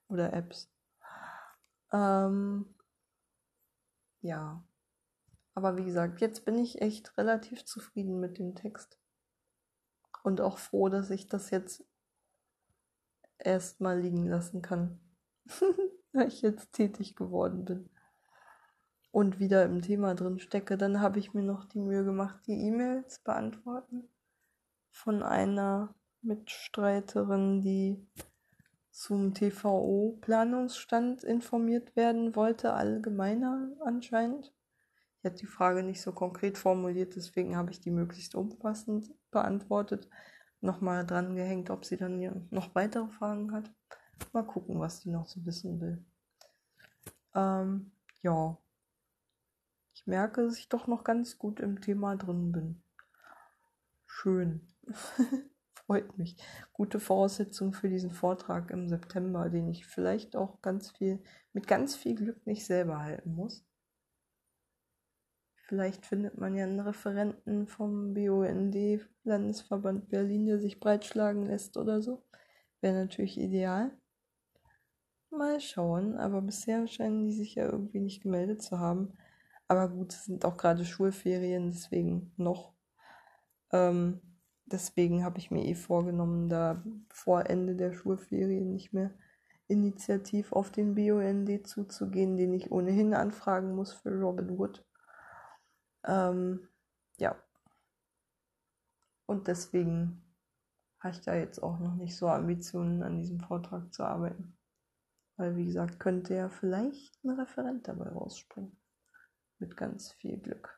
Oder 0.07 0.33
Apps. 0.33 0.71
Ähm, 1.91 2.73
ja. 4.21 4.63
Aber 5.55 5.77
wie 5.77 5.85
gesagt, 5.85 6.21
jetzt 6.21 6.45
bin 6.45 6.57
ich 6.57 6.81
echt 6.81 7.17
relativ 7.17 7.65
zufrieden 7.65 8.19
mit 8.19 8.39
dem 8.39 8.55
Text. 8.55 8.99
Und 10.23 10.41
auch 10.41 10.57
froh, 10.57 10.89
dass 10.89 11.09
ich 11.09 11.27
das 11.27 11.51
jetzt 11.51 11.85
erstmal 13.37 13.99
liegen 13.99 14.25
lassen 14.25 14.61
kann. 14.61 14.99
Weil 16.13 16.27
ich 16.27 16.41
jetzt 16.41 16.73
tätig 16.73 17.15
geworden 17.15 17.65
bin. 17.65 17.89
Und 19.13 19.37
wieder 19.39 19.63
im 19.63 19.83
Thema 19.83 20.15
drin 20.15 20.39
stecke. 20.39 20.75
Dann 20.75 20.99
habe 20.99 21.19
ich 21.19 21.35
mir 21.35 21.43
noch 21.43 21.65
die 21.65 21.79
Mühe 21.79 22.03
gemacht, 22.03 22.39
die 22.47 22.65
E-Mails 22.65 23.19
beantworten. 23.19 24.09
Von 24.89 25.21
einer 25.21 25.93
Mitstreiterin, 26.23 27.61
die 27.61 28.03
zum 28.89 29.35
TVO-Planungsstand 29.35 31.23
informiert 31.23 31.95
werden 31.95 32.35
wollte, 32.35 32.73
allgemeiner 32.73 33.69
anscheinend. 33.85 34.51
Ich 35.19 35.25
hatte 35.25 35.37
die 35.37 35.45
Frage 35.45 35.83
nicht 35.83 36.01
so 36.01 36.11
konkret 36.11 36.57
formuliert, 36.57 37.15
deswegen 37.15 37.55
habe 37.55 37.69
ich 37.69 37.79
die 37.81 37.91
möglichst 37.91 38.33
umfassend 38.33 39.13
beantwortet. 39.29 40.09
Nochmal 40.59 41.05
dran 41.05 41.35
gehängt, 41.35 41.69
ob 41.69 41.85
sie 41.85 41.97
dann 41.97 42.17
hier 42.17 42.41
noch 42.49 42.73
weitere 42.73 43.07
Fragen 43.09 43.51
hat. 43.51 43.71
Mal 44.31 44.41
gucken, 44.41 44.79
was 44.79 45.01
sie 45.01 45.11
noch 45.11 45.27
so 45.27 45.45
wissen 45.45 45.79
will. 45.79 46.03
Ähm, 47.35 47.91
ja. 48.23 48.57
Merke, 50.05 50.43
dass 50.43 50.57
ich 50.57 50.69
doch 50.69 50.87
noch 50.87 51.03
ganz 51.03 51.37
gut 51.37 51.59
im 51.59 51.81
Thema 51.81 52.15
drin 52.15 52.51
bin. 52.51 52.83
Schön. 54.05 54.67
Freut 55.73 56.17
mich. 56.17 56.37
Gute 56.71 56.99
Voraussetzung 56.99 57.73
für 57.73 57.89
diesen 57.89 58.11
Vortrag 58.11 58.71
im 58.71 58.87
September, 58.87 59.49
den 59.49 59.67
ich 59.69 59.85
vielleicht 59.85 60.35
auch 60.35 60.61
ganz 60.61 60.91
viel, 60.91 61.21
mit 61.51 61.67
ganz 61.67 61.95
viel 61.95 62.15
Glück 62.15 62.45
nicht 62.45 62.65
selber 62.65 62.99
halten 62.99 63.33
muss. 63.35 63.65
Vielleicht 65.67 66.05
findet 66.05 66.37
man 66.37 66.55
ja 66.55 66.65
einen 66.65 66.79
Referenten 66.79 67.67
vom 67.67 68.13
BUND, 68.13 68.75
Landesverband 69.23 70.09
Berlin, 70.09 70.45
der 70.45 70.59
sich 70.59 70.79
breitschlagen 70.79 71.47
lässt 71.47 71.77
oder 71.77 72.01
so. 72.01 72.23
Wäre 72.81 72.95
natürlich 72.95 73.39
ideal. 73.39 73.91
Mal 75.31 75.59
schauen, 75.59 76.15
aber 76.15 76.41
bisher 76.41 76.85
scheinen 76.87 77.25
die 77.25 77.31
sich 77.31 77.55
ja 77.55 77.65
irgendwie 77.65 78.01
nicht 78.01 78.21
gemeldet 78.21 78.61
zu 78.61 78.79
haben. 78.79 79.13
Aber 79.73 79.89
gut, 79.89 80.13
es 80.13 80.25
sind 80.25 80.45
auch 80.45 80.55
gerade 80.55 80.85
Schulferien, 80.85 81.71
deswegen 81.71 82.31
noch. 82.37 82.75
Ähm, 83.71 84.21
deswegen 84.65 85.23
habe 85.23 85.39
ich 85.39 85.49
mir 85.49 85.65
eh 85.65 85.73
vorgenommen, 85.73 86.47
da 86.47 86.83
vor 87.09 87.49
Ende 87.49 87.75
der 87.75 87.91
Schulferien 87.91 88.71
nicht 88.71 88.93
mehr 88.93 89.09
initiativ 89.67 90.53
auf 90.53 90.69
den 90.69 90.93
BUND 90.93 91.67
zuzugehen, 91.67 92.37
den 92.37 92.53
ich 92.53 92.71
ohnehin 92.71 93.15
anfragen 93.15 93.73
muss 93.73 93.93
für 93.93 94.11
Robin 94.11 94.59
Wood. 94.59 94.85
Ähm, 96.05 96.67
ja. 97.17 97.35
Und 99.25 99.47
deswegen 99.47 100.21
habe 100.99 101.15
ich 101.15 101.21
da 101.21 101.33
jetzt 101.33 101.63
auch 101.63 101.79
noch 101.79 101.95
nicht 101.95 102.15
so 102.15 102.27
Ambitionen, 102.27 103.01
an 103.01 103.17
diesem 103.17 103.39
Vortrag 103.39 103.91
zu 103.91 104.03
arbeiten. 104.03 104.55
Weil, 105.35 105.55
wie 105.55 105.65
gesagt, 105.65 105.99
könnte 105.99 106.35
ja 106.35 106.49
vielleicht 106.49 107.23
ein 107.23 107.31
Referent 107.31 107.87
dabei 107.87 108.09
rausspringen. 108.09 108.77
Mit 109.63 109.77
ganz 109.77 110.11
viel 110.11 110.37
Glück. 110.39 110.77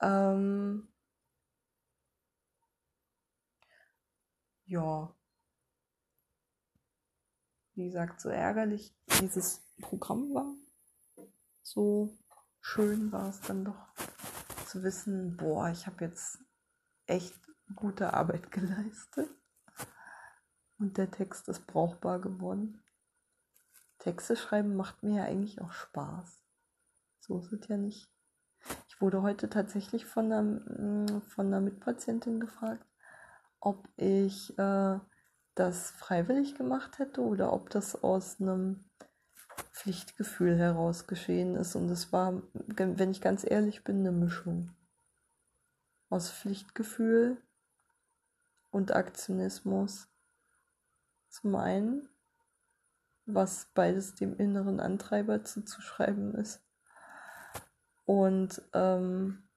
Ähm, 0.00 0.86
ja. 4.66 5.12
Wie 7.74 7.86
gesagt, 7.86 8.20
so 8.20 8.28
ärgerlich 8.28 8.94
dieses 9.20 9.66
Programm 9.80 10.32
war. 10.32 10.54
So 11.64 12.16
schön 12.60 13.10
war 13.10 13.30
es 13.30 13.40
dann 13.40 13.64
doch 13.64 13.88
zu 14.68 14.84
wissen, 14.84 15.36
boah, 15.36 15.70
ich 15.70 15.88
habe 15.88 16.04
jetzt 16.04 16.38
echt 17.06 17.34
gute 17.74 18.12
Arbeit 18.12 18.48
geleistet. 18.52 19.28
Und 20.78 20.98
der 20.98 21.10
Text 21.10 21.48
ist 21.48 21.66
brauchbar 21.66 22.20
geworden. 22.20 22.80
Texte 23.98 24.36
schreiben 24.36 24.76
macht 24.76 25.02
mir 25.02 25.16
ja 25.16 25.24
eigentlich 25.24 25.60
auch 25.60 25.72
Spaß. 25.72 26.43
So 27.26 27.38
ist 27.38 27.52
es 27.52 27.68
ja 27.68 27.78
nicht. 27.78 28.10
Ich 28.88 29.00
wurde 29.00 29.22
heute 29.22 29.48
tatsächlich 29.48 30.04
von 30.04 30.26
einer, 30.30 30.42
mm, 30.42 31.22
von 31.22 31.46
einer 31.46 31.62
Mitpatientin 31.62 32.38
gefragt, 32.38 32.86
ob 33.60 33.88
ich 33.96 34.58
äh, 34.58 34.98
das 35.54 35.90
freiwillig 35.92 36.54
gemacht 36.54 36.98
hätte 36.98 37.22
oder 37.22 37.54
ob 37.54 37.70
das 37.70 38.02
aus 38.02 38.40
einem 38.40 38.84
Pflichtgefühl 39.72 40.58
heraus 40.58 41.06
geschehen 41.06 41.56
ist. 41.56 41.76
Und 41.76 41.88
es 41.88 42.12
war, 42.12 42.42
wenn 42.52 43.10
ich 43.10 43.22
ganz 43.22 43.48
ehrlich 43.48 43.84
bin, 43.84 44.00
eine 44.00 44.12
Mischung 44.12 44.70
aus 46.10 46.30
Pflichtgefühl 46.30 47.40
und 48.70 48.94
Aktionismus. 48.94 50.08
Zum 51.30 51.54
einen 51.54 52.06
was 53.26 53.70
beides 53.72 54.14
dem 54.14 54.36
inneren 54.36 54.80
Antreiber 54.80 55.42
zuzuschreiben 55.42 56.34
ist. 56.34 56.63
Und 58.04 58.62
ähm, 58.74 59.48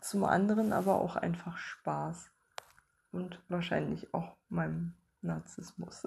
zum 0.00 0.24
anderen 0.24 0.72
aber 0.72 1.00
auch 1.00 1.16
einfach 1.16 1.58
Spaß 1.58 2.30
und 3.10 3.40
wahrscheinlich 3.48 4.14
auch 4.14 4.36
meinem 4.48 4.94
Narzissmus. 5.22 6.06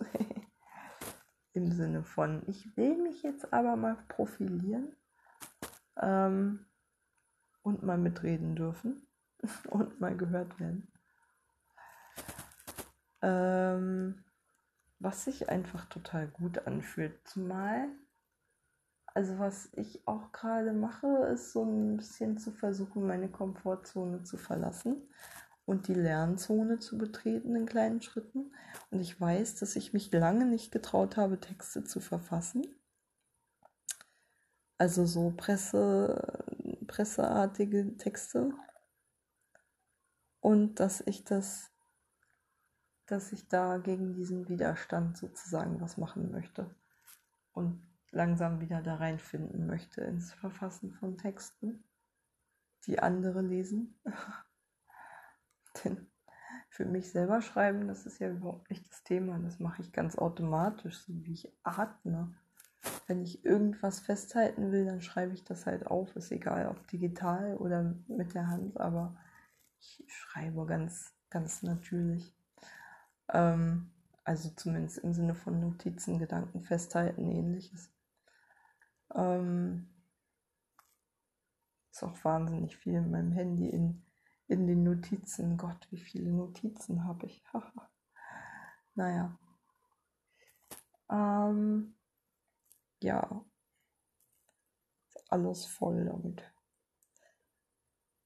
Im 1.53 1.71
Sinne 1.71 2.03
von, 2.03 2.43
ich 2.47 2.75
will 2.77 2.97
mich 2.97 3.23
jetzt 3.23 3.51
aber 3.53 3.75
mal 3.75 3.97
profilieren 4.07 4.95
ähm, 5.97 6.65
und 7.61 7.83
mal 7.83 7.97
mitreden 7.97 8.55
dürfen 8.55 9.05
und 9.69 9.99
mal 9.99 10.15
gehört 10.15 10.59
werden. 10.59 10.87
Ähm, 13.21 14.23
was 14.99 15.25
sich 15.25 15.49
einfach 15.49 15.85
total 15.85 16.27
gut 16.27 16.65
anfühlt. 16.67 17.27
Zumal, 17.27 17.89
also 19.13 19.39
was 19.39 19.69
ich 19.73 20.07
auch 20.07 20.31
gerade 20.31 20.73
mache, 20.73 21.07
ist 21.33 21.51
so 21.51 21.63
ein 21.63 21.97
bisschen 21.97 22.37
zu 22.37 22.51
versuchen, 22.51 23.05
meine 23.05 23.29
Komfortzone 23.29 24.23
zu 24.23 24.37
verlassen 24.37 25.01
und 25.65 25.87
die 25.87 25.93
Lernzone 25.93 26.79
zu 26.79 26.97
betreten 26.97 27.55
in 27.55 27.65
kleinen 27.65 28.01
Schritten. 28.01 28.53
Und 28.89 28.99
ich 28.99 29.19
weiß, 29.19 29.55
dass 29.55 29.75
ich 29.75 29.93
mich 29.93 30.11
lange 30.11 30.45
nicht 30.45 30.71
getraut 30.71 31.17
habe, 31.17 31.39
Texte 31.39 31.83
zu 31.83 31.99
verfassen. 31.99 32.65
Also 34.77 35.05
so 35.05 35.33
Presse, 35.35 36.43
presseartige 36.87 37.97
Texte. 37.97 38.51
Und 40.39 40.79
dass 40.79 41.01
ich 41.01 41.23
das 41.23 41.71
dass 43.11 43.33
ich 43.33 43.49
da 43.49 43.77
gegen 43.77 44.13
diesen 44.13 44.47
Widerstand 44.47 45.17
sozusagen 45.17 45.81
was 45.81 45.97
machen 45.97 46.31
möchte 46.31 46.73
und 47.51 47.90
langsam 48.11 48.59
wieder 48.59 48.81
da 48.81 48.95
reinfinden 48.95 49.67
möchte 49.67 50.01
ins 50.01 50.33
Verfassen 50.33 50.91
von 50.91 51.17
Texten, 51.17 51.83
die 52.85 52.99
andere 52.99 53.41
lesen. 53.41 53.99
Denn 55.83 56.07
für 56.69 56.85
mich 56.85 57.11
selber 57.11 57.41
schreiben, 57.41 57.87
das 57.87 58.05
ist 58.05 58.19
ja 58.19 58.29
überhaupt 58.29 58.69
nicht 58.69 58.89
das 58.89 59.03
Thema. 59.03 59.39
Das 59.39 59.59
mache 59.59 59.81
ich 59.81 59.91
ganz 59.91 60.17
automatisch, 60.17 60.99
so 60.99 61.13
wie 61.25 61.33
ich 61.33 61.51
atme. 61.63 62.33
Wenn 63.07 63.21
ich 63.21 63.45
irgendwas 63.45 63.99
festhalten 63.99 64.71
will, 64.71 64.85
dann 64.85 65.01
schreibe 65.01 65.33
ich 65.33 65.43
das 65.43 65.65
halt 65.65 65.87
auf. 65.87 66.15
Ist 66.15 66.31
egal, 66.31 66.67
ob 66.67 66.87
digital 66.87 67.55
oder 67.57 67.95
mit 68.07 68.33
der 68.33 68.47
Hand, 68.47 68.79
aber 68.79 69.15
ich 69.79 70.03
schreibe 70.07 70.65
ganz, 70.65 71.13
ganz 71.29 71.61
natürlich. 71.63 72.33
Ähm, 73.29 73.91
also 74.23 74.49
zumindest 74.49 74.99
im 74.99 75.13
Sinne 75.13 75.35
von 75.35 75.59
Notizen, 75.59 76.19
Gedanken 76.19 76.61
festhalten, 76.61 77.29
ähnliches. 77.29 77.91
Ähm, 79.13 79.87
ist 81.91 82.03
auch 82.03 82.23
wahnsinnig 82.23 82.77
viel 82.77 82.93
in 82.95 83.11
meinem 83.11 83.31
Handy 83.31 83.69
in, 83.69 84.05
in 84.47 84.67
den 84.67 84.83
Notizen. 84.83 85.57
Gott, 85.57 85.87
wie 85.91 85.99
viele 85.99 86.31
Notizen 86.31 87.03
habe 87.03 87.25
ich. 87.25 87.43
naja. 88.95 89.37
Ähm, 91.09 91.95
ja. 93.01 93.45
Alles 95.29 95.65
voll 95.65 96.05
damit. 96.05 96.43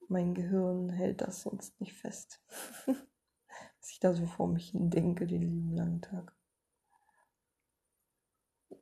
Mein 0.07 0.33
Gehirn 0.35 0.89
hält 0.89 1.21
das 1.21 1.41
sonst 1.41 1.79
nicht 1.79 1.93
fest. 1.93 2.43
dass 3.85 3.91
ich 3.91 3.99
da 3.99 4.13
so 4.13 4.25
vor 4.25 4.47
mich 4.47 4.69
hin 4.69 4.89
denke, 4.89 5.27
den 5.27 5.41
lieben 5.41 5.75
langen 5.75 6.01
Tag. 6.01 6.35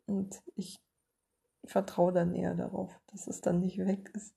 Und 0.05 0.41
ich 0.55 0.82
vertraue 1.65 2.13
dann 2.13 2.33
eher 2.33 2.55
darauf, 2.55 2.99
dass 3.07 3.27
es 3.27 3.41
dann 3.41 3.59
nicht 3.59 3.77
weg 3.79 4.11
ist. 4.13 4.35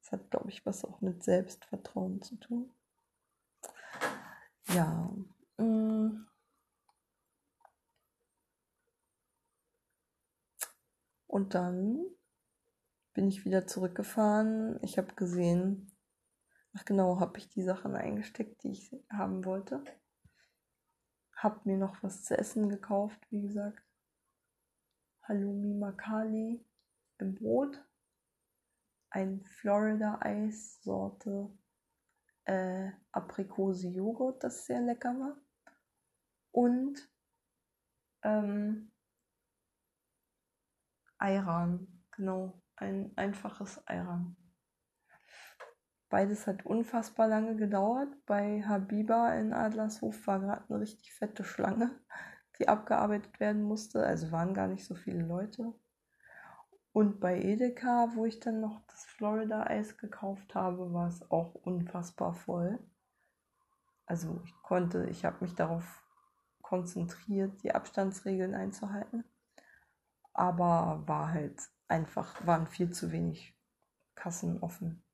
Das 0.00 0.12
hat, 0.12 0.30
glaube 0.30 0.50
ich, 0.50 0.64
was 0.66 0.84
auch 0.84 1.00
mit 1.00 1.22
Selbstvertrauen 1.22 2.22
zu 2.22 2.36
tun. 2.36 2.72
Ja. 4.68 5.10
Mm. 5.58 6.26
Und 11.26 11.54
dann 11.54 12.04
bin 13.14 13.28
ich 13.28 13.44
wieder 13.44 13.66
zurückgefahren. 13.66 14.78
Ich 14.82 14.98
habe 14.98 15.14
gesehen, 15.14 15.96
Ach 16.78 16.84
genau, 16.84 17.20
habe 17.20 17.38
ich 17.38 17.48
die 17.48 17.62
Sachen 17.62 17.96
eingesteckt, 17.96 18.62
die 18.62 18.72
ich 18.72 18.94
haben 19.10 19.46
wollte. 19.46 19.82
Hab 21.34 21.64
mir 21.64 21.78
noch 21.78 22.02
was 22.02 22.22
zu 22.24 22.36
essen 22.36 22.68
gekauft, 22.68 23.18
wie 23.30 23.40
gesagt. 23.40 23.82
Halloumi 25.28 25.74
Makali 25.74 26.64
im 27.18 27.34
Brot. 27.34 27.82
Ein 29.10 29.44
Florida 29.44 30.18
Eis 30.20 30.82
Sorte 30.82 31.50
äh, 32.46 32.90
Aprikose 33.12 33.88
Joghurt, 33.88 34.42
das 34.42 34.66
sehr 34.66 34.80
lecker 34.80 35.18
war. 35.18 35.36
Und 36.52 36.96
ähm, 38.22 38.92
Ayran, 41.18 41.86
genau, 42.12 42.62
ein 42.76 43.12
einfaches 43.16 43.86
Ayran. 43.86 44.36
Beides 46.08 46.46
hat 46.46 46.64
unfassbar 46.64 47.26
lange 47.26 47.56
gedauert. 47.56 48.08
Bei 48.26 48.62
Habiba 48.62 49.34
in 49.34 49.52
Adlershof 49.52 50.26
war 50.26 50.40
gerade 50.40 50.64
eine 50.68 50.80
richtig 50.80 51.12
fette 51.12 51.42
Schlange, 51.42 51.90
die 52.58 52.68
abgearbeitet 52.68 53.38
werden 53.40 53.62
musste. 53.62 54.04
Also 54.04 54.32
waren 54.32 54.54
gar 54.54 54.68
nicht 54.68 54.84
so 54.84 54.94
viele 54.94 55.22
Leute. 55.22 55.74
Und 56.92 57.20
bei 57.20 57.40
Edeka, 57.42 58.08
wo 58.14 58.24
ich 58.24 58.40
dann 58.40 58.60
noch 58.60 58.80
das 58.86 59.04
Florida-Eis 59.04 59.98
gekauft 59.98 60.54
habe, 60.54 60.92
war 60.94 61.08
es 61.08 61.30
auch 61.30 61.54
unfassbar 61.54 62.32
voll. 62.32 62.78
Also 64.06 64.40
ich 64.44 64.54
konnte, 64.62 65.06
ich 65.10 65.24
habe 65.24 65.44
mich 65.44 65.54
darauf 65.54 66.02
konzentriert, 66.62 67.62
die 67.62 67.74
Abstandsregeln 67.74 68.54
einzuhalten. 68.54 69.24
Aber 70.32 71.02
war 71.06 71.32
halt 71.32 71.60
einfach, 71.88 72.46
waren 72.46 72.66
viel 72.66 72.90
zu 72.90 73.12
wenig 73.12 73.54
Kassen 74.14 74.62
offen. 74.62 75.04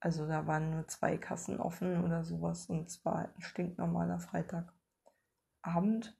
Also 0.00 0.28
da 0.28 0.46
waren 0.46 0.70
nur 0.70 0.86
zwei 0.88 1.16
Kassen 1.16 1.58
offen 1.58 2.04
oder 2.04 2.24
sowas 2.24 2.66
und 2.66 2.86
es 2.86 3.04
war 3.04 3.18
halt 3.18 3.36
ein 3.36 3.42
stinknormaler 3.42 4.20
Freitagabend. 4.20 6.16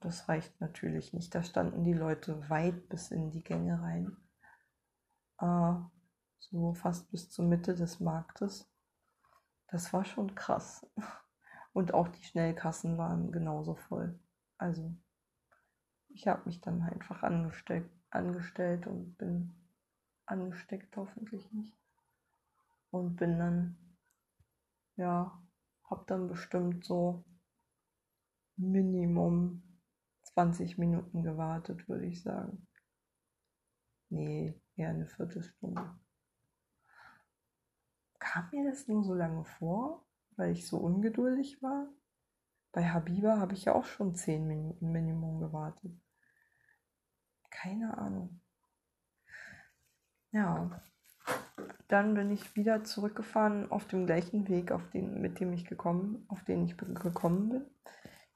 Das 0.00 0.28
reicht 0.28 0.60
natürlich 0.60 1.12
nicht. 1.12 1.34
Da 1.34 1.42
standen 1.42 1.84
die 1.84 1.92
Leute 1.92 2.48
weit 2.48 2.88
bis 2.88 3.10
in 3.10 3.30
die 3.30 3.42
Gänge 3.42 3.82
rein. 3.82 4.16
Äh, 5.40 5.74
so 6.38 6.74
fast 6.74 7.10
bis 7.10 7.30
zur 7.30 7.44
Mitte 7.44 7.74
des 7.74 8.00
Marktes. 8.00 8.70
Das 9.68 9.92
war 9.92 10.04
schon 10.04 10.34
krass. 10.34 10.86
Und 11.72 11.94
auch 11.94 12.08
die 12.08 12.22
Schnellkassen 12.22 12.96
waren 12.96 13.32
genauso 13.32 13.74
voll. 13.74 14.18
Also 14.56 14.94
ich 16.08 16.26
habe 16.26 16.42
mich 16.46 16.60
dann 16.60 16.82
einfach 16.82 17.22
angestellt, 17.22 17.88
angestellt 18.10 18.86
und 18.86 19.16
bin 19.18 19.54
angesteckt, 20.26 20.96
hoffentlich 20.96 21.52
nicht. 21.52 21.76
Und 22.90 23.16
bin 23.16 23.38
dann, 23.38 23.76
ja, 24.96 25.40
hab 25.84 26.06
dann 26.06 26.26
bestimmt 26.26 26.84
so 26.84 27.24
Minimum 28.56 29.62
20 30.38 30.78
Minuten 30.78 31.24
gewartet, 31.24 31.88
würde 31.88 32.06
ich 32.06 32.22
sagen. 32.22 32.68
Nee, 34.08 34.54
eher 34.76 34.90
eine 34.90 35.08
Viertelstunde. 35.08 35.98
Kam 38.20 38.48
mir 38.52 38.70
das 38.70 38.86
nur 38.86 39.02
so 39.02 39.14
lange 39.14 39.44
vor, 39.44 40.06
weil 40.36 40.52
ich 40.52 40.64
so 40.68 40.78
ungeduldig 40.78 41.60
war? 41.60 41.88
Bei 42.70 42.88
Habiba 42.88 43.38
habe 43.38 43.54
ich 43.54 43.64
ja 43.64 43.74
auch 43.74 43.84
schon 43.84 44.14
10 44.14 44.46
Minuten 44.46 44.92
Minimum 44.92 45.40
gewartet. 45.40 46.00
Keine 47.50 47.98
Ahnung. 47.98 48.40
Ja, 50.30 50.80
dann 51.88 52.14
bin 52.14 52.30
ich 52.30 52.54
wieder 52.54 52.84
zurückgefahren 52.84 53.72
auf 53.72 53.88
dem 53.88 54.06
gleichen 54.06 54.46
Weg, 54.48 54.70
auf 54.70 54.88
den, 54.90 55.20
mit 55.20 55.40
dem 55.40 55.52
ich 55.52 55.64
gekommen, 55.64 56.24
auf 56.28 56.44
den 56.44 56.64
ich 56.64 56.76
gekommen 56.76 57.48
bin. 57.48 57.77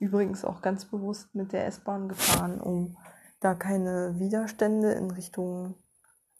Übrigens 0.03 0.45
auch 0.45 0.63
ganz 0.63 0.85
bewusst 0.87 1.33
mit 1.33 1.53
der 1.53 1.69
S-Bahn 1.69 2.09
gefahren, 2.09 2.61
um 2.61 2.97
da 3.39 3.55
keine 3.55 4.19
Widerstände 4.19 4.91
in 4.95 5.13
Richtung 5.13 5.77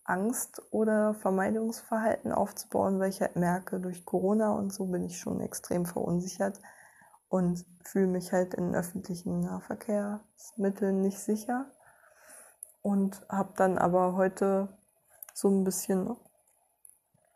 Angst 0.03 0.61
oder 0.73 1.15
Vermeidungsverhalten 1.15 2.33
aufzubauen, 2.33 2.99
weil 2.99 3.11
ich 3.11 3.21
halt 3.21 3.37
merke, 3.37 3.79
durch 3.79 4.05
Corona 4.05 4.51
und 4.51 4.73
so 4.73 4.87
bin 4.87 5.05
ich 5.05 5.21
schon 5.21 5.41
extrem 5.41 5.87
verunsichert 5.87 6.61
und 7.29 7.65
fühle 7.85 8.09
mich 8.09 8.33
halt 8.33 8.55
in 8.55 8.75
öffentlichen 8.75 9.43
Nahverkehrsmitteln 9.43 11.01
nicht 11.01 11.21
sicher. 11.21 11.67
Und 12.83 13.25
habe 13.29 13.53
dann 13.57 13.79
aber 13.79 14.17
heute 14.17 14.77
so 15.35 15.49
ein 15.49 15.63
bisschen, 15.63 16.17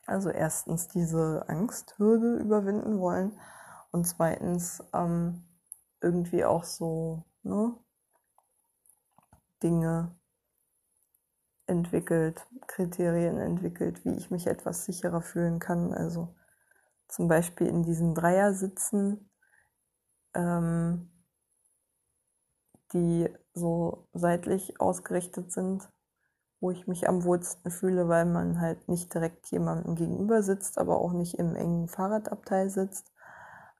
also 0.07 0.31
erstens 0.31 0.89
diese 0.89 1.45
Angsthürde 1.47 2.39
überwinden 2.39 2.99
wollen 2.99 3.39
und 3.93 4.09
zweitens 4.09 4.83
ähm, 4.93 5.45
irgendwie 6.01 6.45
auch 6.45 6.65
so 6.65 7.25
ne, 7.43 7.75
Dinge 9.63 10.15
entwickelt, 11.67 12.47
Kriterien 12.67 13.39
entwickelt, 13.39 14.05
wie 14.05 14.17
ich 14.17 14.31
mich 14.31 14.47
etwas 14.47 14.85
sicherer 14.85 15.23
fühlen 15.23 15.59
kann. 15.59 15.93
Also 15.93 16.35
zum 17.09 17.29
Beispiel 17.29 17.67
in 17.67 17.83
diesen 17.83 18.15
Dreiersitzen, 18.15 19.31
ähm, 20.35 21.11
die 22.93 23.29
so 23.55 24.09
seitlich 24.13 24.81
ausgerichtet 24.81 25.53
sind, 25.53 25.89
wo 26.61 26.71
ich 26.71 26.87
mich 26.87 27.09
am 27.09 27.25
wohlsten 27.25 27.71
fühle, 27.71 28.09
weil 28.09 28.25
man 28.25 28.61
halt 28.61 28.89
nicht 28.89 29.13
direkt 29.13 29.51
jemandem 29.51 29.95
gegenüber 29.95 30.43
sitzt, 30.43 30.79
aber 30.79 30.99
auch 30.99 31.13
nicht 31.13 31.35
im 31.35 31.55
engen 31.55 31.89
Fahrradabteil 31.89 32.71
sitzt. 32.71 33.13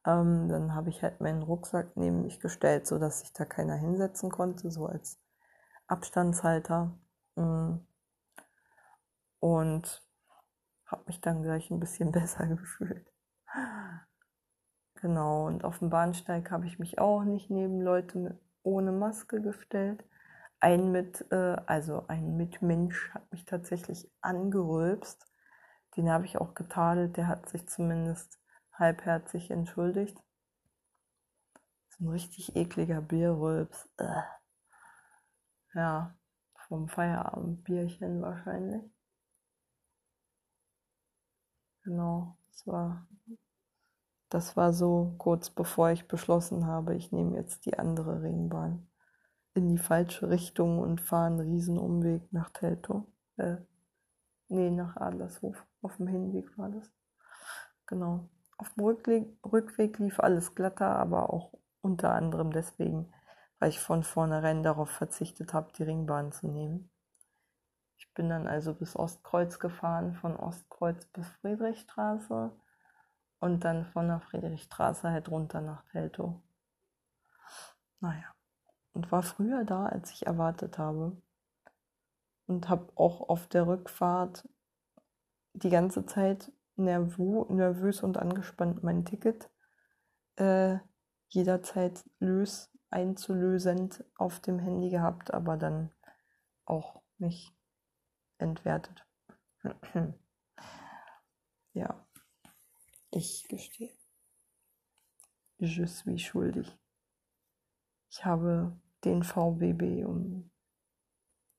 Ähm, 0.07 0.49
dann 0.49 0.75
habe 0.75 0.91
ich 0.91 1.03
halt 1.03 1.21
meinen 1.21 1.43
Rucksack 1.43 1.97
neben 1.97 2.23
mich 2.23 2.41
gestellt, 2.41 2.87
sodass 2.87 3.21
sich 3.21 3.33
da 3.33 3.45
keiner 3.45 3.75
hinsetzen 3.75 4.31
konnte, 4.31 4.71
so 4.71 4.87
als 4.87 5.21
Abstandshalter. 5.89 6.97
Mm. 7.35 7.79
Und 9.41 10.03
habe 10.87 11.03
mich 11.07 11.21
dann 11.21 11.43
gleich 11.43 11.71
ein 11.71 11.81
bisschen 11.81 12.13
besser 12.13 12.47
gefühlt. 12.47 13.13
Genau, 15.01 15.47
und 15.47 15.65
auf 15.65 15.81
dem 15.81 15.91
Bahnsteig 15.91 16.51
habe 16.51 16.67
ich 16.67 16.79
mich 16.79 16.99
auch 16.99 17.23
nicht 17.25 17.51
neben 17.51 17.81
Leute 17.81 18.19
mit, 18.19 18.39
ohne 18.63 18.93
Maske 18.93 19.43
gestellt. 19.43 20.05
Ein 20.61 20.91
mit, 20.93 21.27
äh, 21.33 21.57
also 21.67 22.07
ein 22.09 22.37
Mitmensch 22.37 23.11
hat 23.13 23.31
mich 23.33 23.45
tatsächlich 23.45 24.11
angerülpst. 24.21 25.27
Den 25.97 26.11
habe 26.11 26.25
ich 26.27 26.39
auch 26.39 26.55
getadelt, 26.55 27.17
der 27.17 27.29
hat 27.29 27.49
sich 27.49 27.69
zumindest 27.69 28.39
halbherzig 28.79 29.51
entschuldigt. 29.51 30.23
So 31.89 32.05
ein 32.05 32.09
richtig 32.09 32.57
ekliger 32.57 33.01
Bierrülps. 33.01 33.89
Ja, 35.75 36.17
vom 36.69 36.89
Feierabendbierchen 36.89 38.23
wahrscheinlich. 38.23 38.83
Genau, 41.85 42.37
das 42.49 42.67
war, 42.67 43.07
das 44.29 44.57
war 44.57 44.73
so 44.73 45.15
kurz 45.19 45.51
bevor 45.51 45.91
ich 45.91 46.09
beschlossen 46.09 46.67
habe, 46.67 46.97
ich 46.97 47.13
nehme 47.13 47.37
jetzt 47.37 47.65
die 47.65 47.79
andere 47.79 48.23
Ringbahn 48.23 48.89
in 49.55 49.69
die 49.69 49.79
falsche 49.79 50.29
Richtung 50.29 50.79
und 50.81 51.01
fahre 51.01 51.27
einen 51.27 51.41
Riesenumweg 51.41 52.33
nach 52.33 52.51
Teltow. 52.51 53.07
Äh, 53.37 53.57
nee, 54.49 54.71
nach 54.71 54.97
Adlershof. 54.97 55.65
Auf 55.81 55.97
dem 55.97 56.09
Hinweg 56.09 56.59
war 56.59 56.69
das. 56.69 56.91
Genau. 57.87 58.29
Auf 58.59 58.73
dem 58.75 58.85
Rückweg, 58.85 59.99
lief 59.99 60.21
alles 60.21 60.55
glatter, 60.55 60.97
aber 60.97 61.33
auch 61.33 61.53
unter 61.83 62.13
anderem 62.13 62.53
deswegen, 62.53 63.13
weil 63.59 63.69
ich 63.69 63.81
von 63.81 64.03
vornherein 64.03 64.63
darauf 64.63 64.91
verzichtet 64.91 65.53
habe, 65.53 65.73
die 65.73 65.83
Ringbahn 65.83 66.33
zu 66.33 66.49
nehmen. 66.49 66.91
Ich 67.99 68.13
bin 68.15 68.29
dann 68.29 68.47
also 68.47 68.75
bis 68.75 68.97
Ostkreuz 68.97 69.59
gefahren, 69.59 70.15
von 70.15 70.37
Ostkreuz 70.37 71.07
bis 71.07 71.27
Friedrichstraße 71.41 72.53
und 73.41 73.65
dann 73.65 73.85
von 73.87 74.09
der 74.09 74.21
Friedrichstraße 74.21 75.11
halt 75.11 75.31
runter 75.31 75.61
nach 75.61 75.85
Teltow. 75.91 76.41
Naja, 78.01 78.35
und 78.93 79.13
war 79.13 79.23
früher 79.23 79.65
da, 79.65 79.87
als 79.87 80.11
ich 80.13 80.27
erwartet 80.27 80.79
habe. 80.79 81.21
Und 82.47 82.69
habe 82.69 82.93
auch 82.95 83.29
auf 83.29 83.49
der 83.49 83.67
Rückfahrt 83.67 84.49
die 85.53 85.71
ganze 85.71 86.07
Zeit 86.07 86.53
nervös 86.77 88.03
und 88.03 88.19
angespannt 88.19 88.83
mein 88.83 89.05
Ticket 89.05 89.51
äh, 90.37 90.79
jederzeit 91.29 92.05
lös 92.19 92.71
einzulösend 92.91 94.05
auf 94.17 94.41
dem 94.41 94.59
Handy 94.59 94.91
gehabt, 94.91 95.35
aber 95.35 95.57
dann 95.57 95.93
auch 96.65 97.03
nicht 97.19 97.55
entwertet. 98.39 99.07
ja, 101.73 102.07
ich 103.11 103.47
gestehe. 103.49 103.97
Je 105.59 105.87
suis 105.87 106.23
schuldig. 106.23 106.79
Ich 108.11 108.25
habe 108.25 108.79
den 109.05 109.23
VBB 109.23 110.05
um 110.05 110.51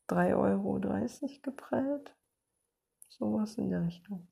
3,30 0.07 0.37
Euro 0.37 1.41
geprellt. 1.41 2.15
Sowas 3.09 3.57
in 3.57 3.69
der 3.69 3.83
Richtung. 3.83 4.27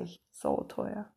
Echt 0.00 0.22
sauteuer 0.32 1.10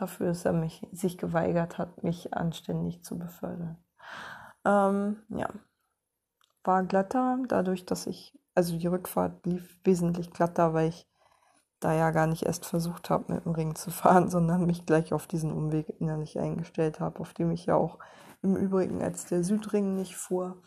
dafür, 0.00 0.28
dass 0.28 0.44
er 0.44 0.52
mich, 0.52 0.86
sich 0.92 1.18
geweigert 1.18 1.78
hat, 1.78 2.02
mich 2.02 2.34
anständig 2.34 3.04
zu 3.04 3.18
befördern. 3.18 3.76
Ähm, 4.64 5.22
ja, 5.28 5.48
war 6.64 6.84
glatter, 6.84 7.38
dadurch, 7.48 7.84
dass 7.86 8.06
ich, 8.06 8.38
also 8.54 8.76
die 8.76 8.86
Rückfahrt 8.86 9.44
lief 9.46 9.78
wesentlich 9.84 10.30
glatter, 10.30 10.74
weil 10.74 10.88
ich 10.88 11.06
da 11.80 11.94
ja 11.94 12.10
gar 12.10 12.26
nicht 12.26 12.44
erst 12.44 12.66
versucht 12.66 13.08
habe, 13.08 13.32
mit 13.32 13.44
dem 13.44 13.52
Ring 13.52 13.74
zu 13.74 13.90
fahren, 13.90 14.28
sondern 14.28 14.66
mich 14.66 14.86
gleich 14.86 15.12
auf 15.12 15.26
diesen 15.26 15.52
Umweg 15.52 15.88
innerlich 16.00 16.38
eingestellt 16.38 17.00
habe, 17.00 17.20
auf 17.20 17.34
dem 17.34 17.50
ich 17.50 17.66
ja 17.66 17.76
auch 17.76 17.98
im 18.42 18.56
Übrigen, 18.56 19.02
als 19.02 19.26
der 19.26 19.44
Südring 19.44 19.94
nicht 19.94 20.16
fuhr, 20.16 20.62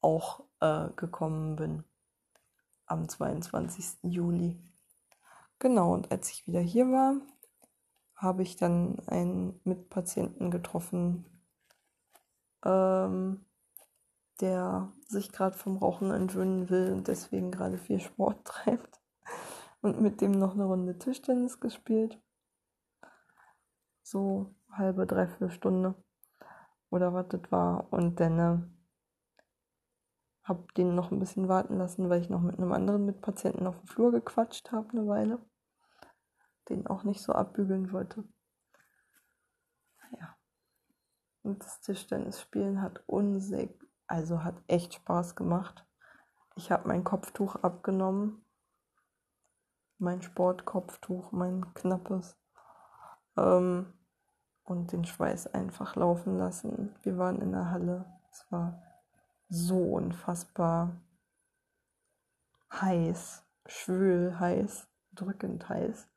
auch 0.00 0.44
äh, 0.60 0.88
gekommen 0.96 1.56
bin. 1.56 1.84
Am 2.86 3.08
22. 3.08 3.98
Juli. 4.02 4.56
Genau, 5.60 5.92
und 5.92 6.12
als 6.12 6.30
ich 6.30 6.46
wieder 6.46 6.60
hier 6.60 6.86
war, 6.90 7.14
habe 8.14 8.42
ich 8.42 8.56
dann 8.56 9.00
einen 9.06 9.60
Mitpatienten 9.64 10.50
getroffen, 10.50 11.24
ähm, 12.64 13.44
der 14.40 14.92
sich 15.08 15.32
gerade 15.32 15.56
vom 15.56 15.78
Rauchen 15.78 16.12
entwöhnen 16.12 16.70
will 16.70 16.92
und 16.92 17.08
deswegen 17.08 17.50
gerade 17.50 17.78
viel 17.78 18.00
Sport 18.00 18.44
treibt. 18.44 19.00
Und 19.80 20.00
mit 20.00 20.20
dem 20.20 20.32
noch 20.32 20.54
eine 20.54 20.64
Runde 20.64 20.98
Tischtennis 20.98 21.60
gespielt. 21.60 22.20
So 24.02 24.54
halbe, 24.72 25.06
dreiviertel 25.06 25.50
Stunde. 25.50 25.94
Oder 26.90 27.12
was 27.14 27.28
das 27.28 27.42
war. 27.50 27.92
Und 27.92 28.18
dann 28.18 28.38
äh, 28.38 28.77
habe 30.48 30.66
den 30.76 30.94
noch 30.94 31.10
ein 31.10 31.18
bisschen 31.18 31.48
warten 31.48 31.76
lassen, 31.76 32.08
weil 32.08 32.20
ich 32.20 32.30
noch 32.30 32.40
mit 32.40 32.56
einem 32.56 32.72
anderen 32.72 33.04
Mitpatienten 33.04 33.66
auf 33.66 33.78
dem 33.78 33.86
Flur 33.86 34.12
gequatscht 34.12 34.72
habe 34.72 34.90
eine 34.92 35.06
Weile. 35.06 35.38
Den 36.68 36.86
auch 36.86 37.04
nicht 37.04 37.22
so 37.22 37.32
abbügeln 37.32 37.92
wollte. 37.92 38.24
Ja. 40.18 40.36
Und 41.42 41.64
das 41.64 41.80
Tischtennisspielen 41.80 42.82
hat 42.82 43.02
unsig, 43.06 43.78
also 44.06 44.42
hat 44.42 44.56
echt 44.66 44.94
Spaß 44.94 45.36
gemacht. 45.36 45.86
Ich 46.56 46.70
habe 46.70 46.88
mein 46.88 47.04
Kopftuch 47.04 47.56
abgenommen. 47.56 48.44
Mein 49.98 50.22
Sportkopftuch, 50.22 51.32
mein 51.32 51.74
knappes. 51.74 52.36
Ähm, 53.36 53.92
und 54.64 54.92
den 54.92 55.04
Schweiß 55.04 55.48
einfach 55.48 55.96
laufen 55.96 56.36
lassen. 56.36 56.94
Wir 57.02 57.18
waren 57.18 57.40
in 57.40 57.52
der 57.52 57.70
Halle. 57.70 58.04
Es 58.30 58.46
war 58.50 58.82
so 59.48 59.94
unfassbar 59.94 61.00
heiß, 62.72 63.44
schwül 63.66 64.38
heiß, 64.38 64.88
drückend 65.12 65.68
heiß. 65.68 66.08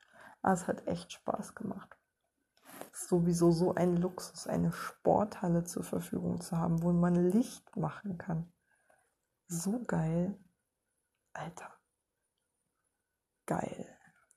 Aber 0.42 0.54
es 0.54 0.68
hat 0.68 0.88
echt 0.88 1.14
Spaß 1.14 1.56
gemacht. 1.56 1.98
Sowieso 2.92 3.52
so 3.52 3.76
ein 3.76 3.96
Luxus, 3.96 4.48
eine 4.48 4.72
Sporthalle 4.72 5.64
zur 5.64 5.84
Verfügung 5.84 6.42
zu 6.42 6.58
haben, 6.58 6.82
wo 6.82 6.92
man 6.92 7.16
Licht 7.16 7.76
machen 7.76 8.18
kann. 8.18 8.52
So 9.48 9.84
geil. 9.84 10.38
Alter. 11.34 11.72
Geil. 13.46 13.88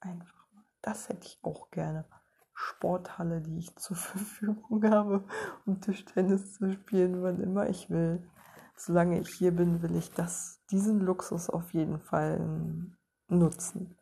Einfach 0.01 0.47
mal. 0.53 0.64
Das 0.82 1.09
hätte 1.09 1.26
ich 1.26 1.38
auch 1.42 1.70
gerne. 1.70 2.05
Sporthalle, 2.53 3.40
die 3.40 3.59
ich 3.59 3.74
zur 3.76 3.97
Verfügung 3.97 4.88
habe, 4.90 5.26
um 5.66 5.80
Tischtennis 5.80 6.55
zu 6.55 6.70
spielen, 6.72 7.22
wann 7.22 7.40
immer 7.40 7.68
ich 7.68 7.90
will 7.90 8.28
solange 8.76 9.20
ich 9.20 9.30
hier 9.30 9.52
bin, 9.52 9.82
will 9.82 9.96
ich 9.96 10.12
das, 10.12 10.60
diesen 10.70 11.00
Luxus 11.00 11.50
auf 11.50 11.72
jeden 11.72 12.00
Fall 12.00 12.40
nutzen. 13.28 13.96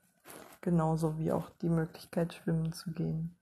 Genauso 0.60 1.18
wie 1.18 1.32
auch 1.32 1.50
die 1.60 1.68
Möglichkeit, 1.68 2.34
schwimmen 2.34 2.72
zu 2.72 2.92
gehen. 2.92 3.36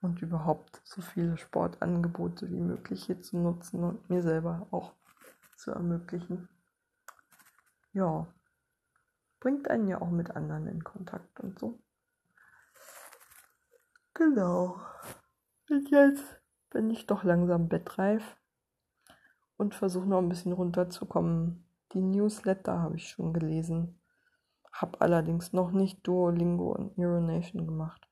Und 0.00 0.22
überhaupt 0.22 0.80
so 0.84 1.00
viele 1.00 1.36
Sportangebote 1.36 2.50
wie 2.50 2.60
möglich 2.60 3.04
hier 3.04 3.20
zu 3.20 3.38
nutzen 3.38 3.82
und 3.82 4.08
mir 4.08 4.22
selber 4.22 4.66
auch 4.70 4.94
zu 5.56 5.70
ermöglichen. 5.72 6.48
Ja, 7.92 8.26
bringt 9.40 9.68
einen 9.68 9.88
ja 9.88 10.00
auch 10.00 10.10
mit 10.10 10.30
anderen 10.36 10.66
in 10.66 10.84
Kontakt 10.84 11.40
und 11.40 11.58
so. 11.58 11.78
Genau. 14.14 14.80
Und 15.68 15.90
jetzt 15.90 16.40
bin 16.70 16.90
ich 16.90 17.06
doch 17.06 17.24
langsam 17.24 17.68
bettreif 17.68 18.36
und 19.56 19.74
versuche 19.74 20.06
noch 20.06 20.18
ein 20.18 20.28
bisschen 20.28 20.52
runterzukommen. 20.52 21.64
Die 21.92 22.02
Newsletter 22.02 22.80
habe 22.80 22.96
ich 22.96 23.08
schon 23.08 23.32
gelesen, 23.32 24.00
habe 24.72 25.00
allerdings 25.00 25.52
noch 25.52 25.70
nicht 25.70 26.06
Duolingo 26.06 26.72
und 26.72 26.98
Neuronation 26.98 27.66
gemacht. 27.66 28.08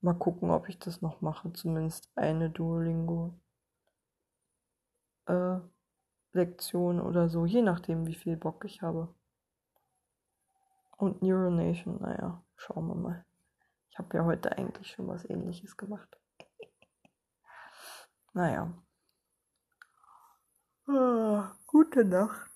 Mal 0.00 0.14
gucken, 0.14 0.50
ob 0.50 0.68
ich 0.68 0.78
das 0.78 1.00
noch 1.00 1.20
mache, 1.20 1.52
zumindest 1.52 2.10
eine 2.16 2.50
Duolingo 2.50 3.38
äh, 5.26 5.58
Lektion 6.32 7.00
oder 7.00 7.28
so, 7.28 7.46
je 7.46 7.62
nachdem, 7.62 8.06
wie 8.06 8.14
viel 8.14 8.36
Bock 8.36 8.64
ich 8.64 8.82
habe. 8.82 9.14
Und 10.96 11.22
Neuronation, 11.22 12.00
naja, 12.00 12.42
schauen 12.56 12.88
wir 12.88 12.94
mal. 12.94 13.24
Ich 13.90 13.98
habe 13.98 14.16
ja 14.16 14.24
heute 14.24 14.56
eigentlich 14.56 14.90
schon 14.90 15.08
was 15.08 15.28
ähnliches 15.28 15.76
gemacht. 15.76 16.18
naja. 18.32 18.72
Ah, 20.86 21.56
gute 21.66 22.04
Nacht. 22.04 22.51